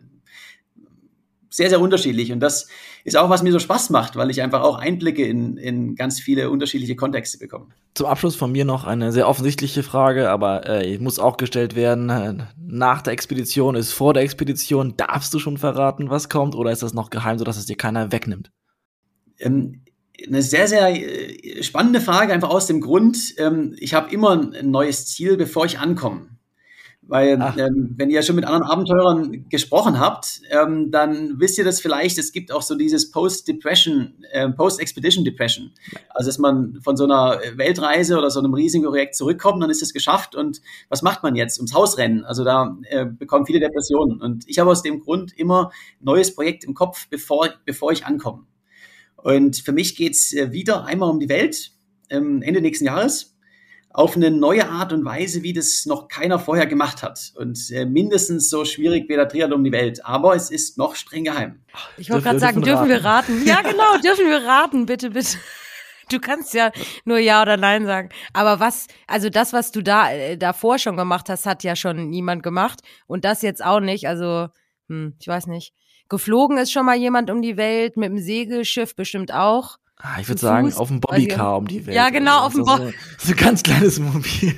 sehr, 1.53 1.69
sehr 1.69 1.79
unterschiedlich. 1.79 2.31
Und 2.31 2.39
das 2.39 2.67
ist 3.03 3.15
auch, 3.15 3.29
was 3.29 3.43
mir 3.43 3.51
so 3.51 3.59
Spaß 3.59 3.91
macht, 3.91 4.15
weil 4.15 4.31
ich 4.31 4.41
einfach 4.41 4.61
auch 4.61 4.79
Einblicke 4.79 5.23
in, 5.23 5.57
in 5.57 5.95
ganz 5.95 6.19
viele 6.19 6.49
unterschiedliche 6.49 6.95
Kontexte 6.95 7.37
bekomme. 7.37 7.67
Zum 7.93 8.07
Abschluss 8.07 8.35
von 8.35 8.51
mir 8.51 8.65
noch 8.65 8.85
eine 8.85 9.11
sehr 9.11 9.29
offensichtliche 9.29 9.83
Frage, 9.83 10.29
aber 10.29 10.67
äh, 10.67 10.97
muss 10.97 11.19
auch 11.19 11.37
gestellt 11.37 11.75
werden. 11.75 12.47
Nach 12.57 13.03
der 13.03 13.13
Expedition 13.13 13.75
ist 13.75 13.91
vor 13.91 14.15
der 14.15 14.23
Expedition. 14.23 14.97
Darfst 14.97 15.31
du 15.33 15.39
schon 15.39 15.57
verraten, 15.57 16.09
was 16.09 16.27
kommt, 16.27 16.55
oder 16.55 16.71
ist 16.71 16.81
das 16.81 16.95
noch 16.95 17.11
geheim, 17.11 17.37
sodass 17.37 17.57
es 17.57 17.67
dir 17.67 17.77
keiner 17.77 18.11
wegnimmt? 18.11 18.49
Ähm, 19.37 19.83
eine 20.25 20.41
sehr, 20.41 20.67
sehr 20.67 20.89
äh, 20.89 21.61
spannende 21.61 22.01
Frage, 22.01 22.33
einfach 22.33 22.49
aus 22.49 22.65
dem 22.65 22.81
Grund, 22.81 23.35
ähm, 23.37 23.75
ich 23.77 23.93
habe 23.93 24.11
immer 24.11 24.31
ein 24.31 24.71
neues 24.71 25.05
Ziel, 25.05 25.37
bevor 25.37 25.65
ich 25.65 25.77
ankomme. 25.77 26.29
Weil 27.07 27.39
ähm, 27.57 27.93
wenn 27.97 28.09
ihr 28.09 28.23
schon 28.23 28.37
mit 28.37 28.45
anderen 28.45 28.63
Abenteurern 28.63 29.49
gesprochen 29.49 29.99
habt, 29.99 30.41
ähm, 30.49 30.89
dann 30.89 31.39
wisst 31.39 31.57
ihr 31.57 31.65
das 31.65 31.81
vielleicht, 31.81 32.17
es 32.17 32.31
gibt 32.31 32.51
auch 32.51 32.61
so 32.61 32.75
dieses 32.75 33.11
Post-Depression, 33.11 34.23
äh, 34.31 34.49
Post-Expedition 34.49 35.25
Depression. 35.25 35.71
Also 36.09 36.29
dass 36.29 36.37
man 36.37 36.79
von 36.81 36.95
so 36.95 37.03
einer 37.03 37.39
Weltreise 37.55 38.17
oder 38.17 38.31
so 38.31 38.39
einem 38.39 38.53
riesigen 38.53 38.85
Projekt 38.85 39.15
zurückkommt, 39.15 39.61
dann 39.61 39.69
ist 39.69 39.81
es 39.81 39.93
geschafft 39.93 40.33
und 40.35 40.61
was 40.89 41.01
macht 41.01 41.23
man 41.23 41.35
jetzt? 41.35 41.59
Ums 41.59 41.73
Haus 41.73 41.97
rennen. 41.97 42.23
Also 42.23 42.45
da 42.45 42.77
äh, 42.83 43.05
bekommen 43.05 43.45
viele 43.45 43.59
Depressionen. 43.59 44.21
Und 44.21 44.47
ich 44.47 44.59
habe 44.59 44.71
aus 44.71 44.81
dem 44.81 45.01
Grund 45.01 45.37
immer 45.37 45.71
neues 45.99 46.33
Projekt 46.33 46.63
im 46.63 46.73
Kopf, 46.73 47.07
bevor, 47.09 47.49
bevor 47.65 47.91
ich 47.91 48.05
ankomme. 48.05 48.45
Und 49.17 49.57
für 49.57 49.73
mich 49.73 49.95
geht's 49.95 50.33
äh, 50.33 50.51
wieder 50.51 50.85
einmal 50.85 51.09
um 51.09 51.19
die 51.19 51.29
Welt, 51.29 51.71
ähm, 52.09 52.41
Ende 52.41 52.61
nächsten 52.61 52.85
Jahres 52.85 53.32
auf 53.93 54.15
eine 54.15 54.31
neue 54.31 54.67
Art 54.67 54.91
und 54.91 55.05
Weise, 55.05 55.43
wie 55.43 55.53
das 55.53 55.85
noch 55.85 56.07
keiner 56.07 56.39
vorher 56.39 56.65
gemacht 56.65 57.03
hat. 57.03 57.31
Und 57.35 57.69
äh, 57.71 57.85
mindestens 57.85 58.49
so 58.49 58.65
schwierig 58.65 59.07
wie 59.07 59.15
der 59.15 59.29
Triathlon 59.29 59.59
um 59.59 59.63
die 59.63 59.71
Welt. 59.71 60.03
Aber 60.03 60.35
es 60.35 60.49
ist 60.49 60.79
noch 60.79 60.95
streng 60.95 61.25
geheim. 61.25 61.61
Ich 61.97 62.09
wollte 62.09 62.23
gerade 62.23 62.39
sagen, 62.39 62.63
dürfen 62.63 62.89
wir 62.89 63.05
raten? 63.05 63.45
Ja, 63.45 63.61
genau, 63.61 63.97
dürfen 64.03 64.25
wir 64.25 64.43
raten, 64.43 64.87
bitte, 64.87 65.11
bitte. 65.11 65.37
Du 66.09 66.19
kannst 66.19 66.53
ja 66.55 66.71
nur 67.05 67.19
Ja 67.19 67.43
oder 67.43 67.55
Nein 67.55 67.85
sagen. 67.85 68.09
Aber 68.33 68.59
was, 68.59 68.87
also 69.07 69.29
das, 69.29 69.53
was 69.53 69.71
du 69.71 69.81
da 69.83 70.11
äh, 70.11 70.37
davor 70.37 70.79
schon 70.79 70.97
gemacht 70.97 71.29
hast, 71.29 71.45
hat 71.45 71.63
ja 71.63 71.75
schon 71.75 72.09
niemand 72.09 72.41
gemacht. 72.41 72.81
Und 73.05 73.25
das 73.25 73.43
jetzt 73.43 73.63
auch 73.63 73.79
nicht. 73.79 74.07
Also, 74.07 74.47
hm, 74.89 75.15
ich 75.19 75.27
weiß 75.27 75.47
nicht. 75.47 75.71
Geflogen 76.09 76.57
ist 76.57 76.71
schon 76.71 76.85
mal 76.85 76.97
jemand 76.97 77.29
um 77.29 77.41
die 77.41 77.57
Welt, 77.57 77.95
mit 77.95 78.09
dem 78.09 78.17
Segelschiff 78.17 78.95
bestimmt 78.95 79.31
auch. 79.31 79.77
Ah, 80.05 80.19
ich 80.19 80.27
würde 80.27 80.41
sagen, 80.41 80.69
Fuß, 80.69 80.79
auf 80.79 80.89
dem 80.89 80.99
Bobbycar 80.99 81.57
um 81.57 81.65
die 81.65 81.85
Welt. 81.85 81.95
Ja, 81.95 82.09
genau, 82.09 82.39
auf 82.39 82.51
dem 82.51 82.65
Bobbycar. 82.65 82.91
So, 83.17 83.27
so 83.27 83.31
ein 83.31 83.37
ganz 83.37 83.63
kleines 83.63 83.99
Mobil. 83.99 84.53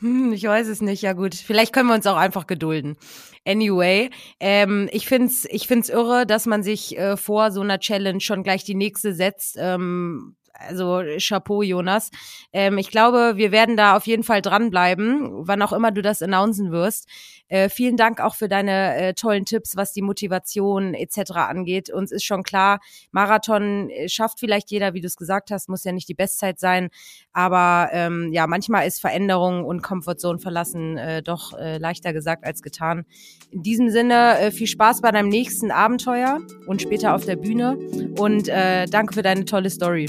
Hm, 0.00 0.34
ich 0.34 0.44
weiß 0.44 0.68
es 0.68 0.82
nicht. 0.82 1.00
Ja 1.00 1.14
gut, 1.14 1.34
vielleicht 1.34 1.72
können 1.72 1.88
wir 1.88 1.94
uns 1.94 2.06
auch 2.06 2.18
einfach 2.18 2.46
gedulden. 2.46 2.98
Anyway, 3.46 4.10
ähm, 4.40 4.90
ich 4.92 5.06
find's, 5.06 5.46
ich 5.50 5.66
find's 5.66 5.88
irre, 5.88 6.26
dass 6.26 6.44
man 6.44 6.62
sich 6.62 6.98
äh, 6.98 7.16
vor 7.16 7.50
so 7.50 7.62
einer 7.62 7.78
Challenge 7.78 8.20
schon 8.20 8.42
gleich 8.42 8.62
die 8.62 8.74
nächste 8.74 9.14
setzt. 9.14 9.56
Ähm, 9.58 10.36
also 10.52 11.02
Chapeau, 11.18 11.62
Jonas. 11.62 12.10
Ähm, 12.52 12.76
ich 12.76 12.90
glaube, 12.90 13.32
wir 13.36 13.52
werden 13.52 13.76
da 13.76 13.96
auf 13.96 14.06
jeden 14.06 14.22
Fall 14.22 14.42
dranbleiben, 14.42 15.46
wann 15.46 15.62
auch 15.62 15.72
immer 15.72 15.92
du 15.92 16.02
das 16.02 16.20
announcen 16.20 16.72
wirst. 16.72 17.08
Äh, 17.52 17.68
vielen 17.68 17.98
Dank 17.98 18.18
auch 18.18 18.34
für 18.34 18.48
deine 18.48 18.96
äh, 18.96 19.12
tollen 19.12 19.44
Tipps, 19.44 19.76
was 19.76 19.92
die 19.92 20.00
Motivation 20.00 20.94
etc. 20.94 21.32
angeht. 21.32 21.90
Uns 21.90 22.10
ist 22.10 22.24
schon 22.24 22.44
klar, 22.44 22.80
Marathon 23.10 23.90
äh, 23.90 24.08
schafft 24.08 24.40
vielleicht 24.40 24.70
jeder, 24.70 24.94
wie 24.94 25.02
du 25.02 25.06
es 25.06 25.16
gesagt 25.16 25.50
hast, 25.50 25.68
muss 25.68 25.84
ja 25.84 25.92
nicht 25.92 26.08
die 26.08 26.14
Bestzeit 26.14 26.58
sein. 26.58 26.88
Aber 27.34 27.90
ähm, 27.92 28.32
ja, 28.32 28.46
manchmal 28.46 28.86
ist 28.86 29.02
Veränderung 29.02 29.66
und 29.66 29.82
Komfortzone 29.82 30.38
verlassen 30.38 30.96
äh, 30.96 31.22
doch 31.22 31.52
äh, 31.52 31.76
leichter 31.76 32.14
gesagt 32.14 32.46
als 32.46 32.62
getan. 32.62 33.04
In 33.50 33.62
diesem 33.62 33.90
Sinne, 33.90 34.38
äh, 34.38 34.50
viel 34.50 34.66
Spaß 34.66 35.02
bei 35.02 35.10
deinem 35.10 35.28
nächsten 35.28 35.70
Abenteuer 35.70 36.40
und 36.66 36.80
später 36.80 37.14
auf 37.14 37.26
der 37.26 37.36
Bühne. 37.36 37.76
Und 38.16 38.48
äh, 38.48 38.86
danke 38.86 39.12
für 39.12 39.22
deine 39.22 39.44
tolle 39.44 39.68
Story. 39.68 40.08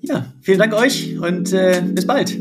Ja, 0.00 0.32
vielen 0.40 0.60
Dank 0.60 0.72
euch 0.72 1.18
und 1.18 1.52
äh, 1.52 1.82
bis 1.84 2.06
bald. 2.06 2.40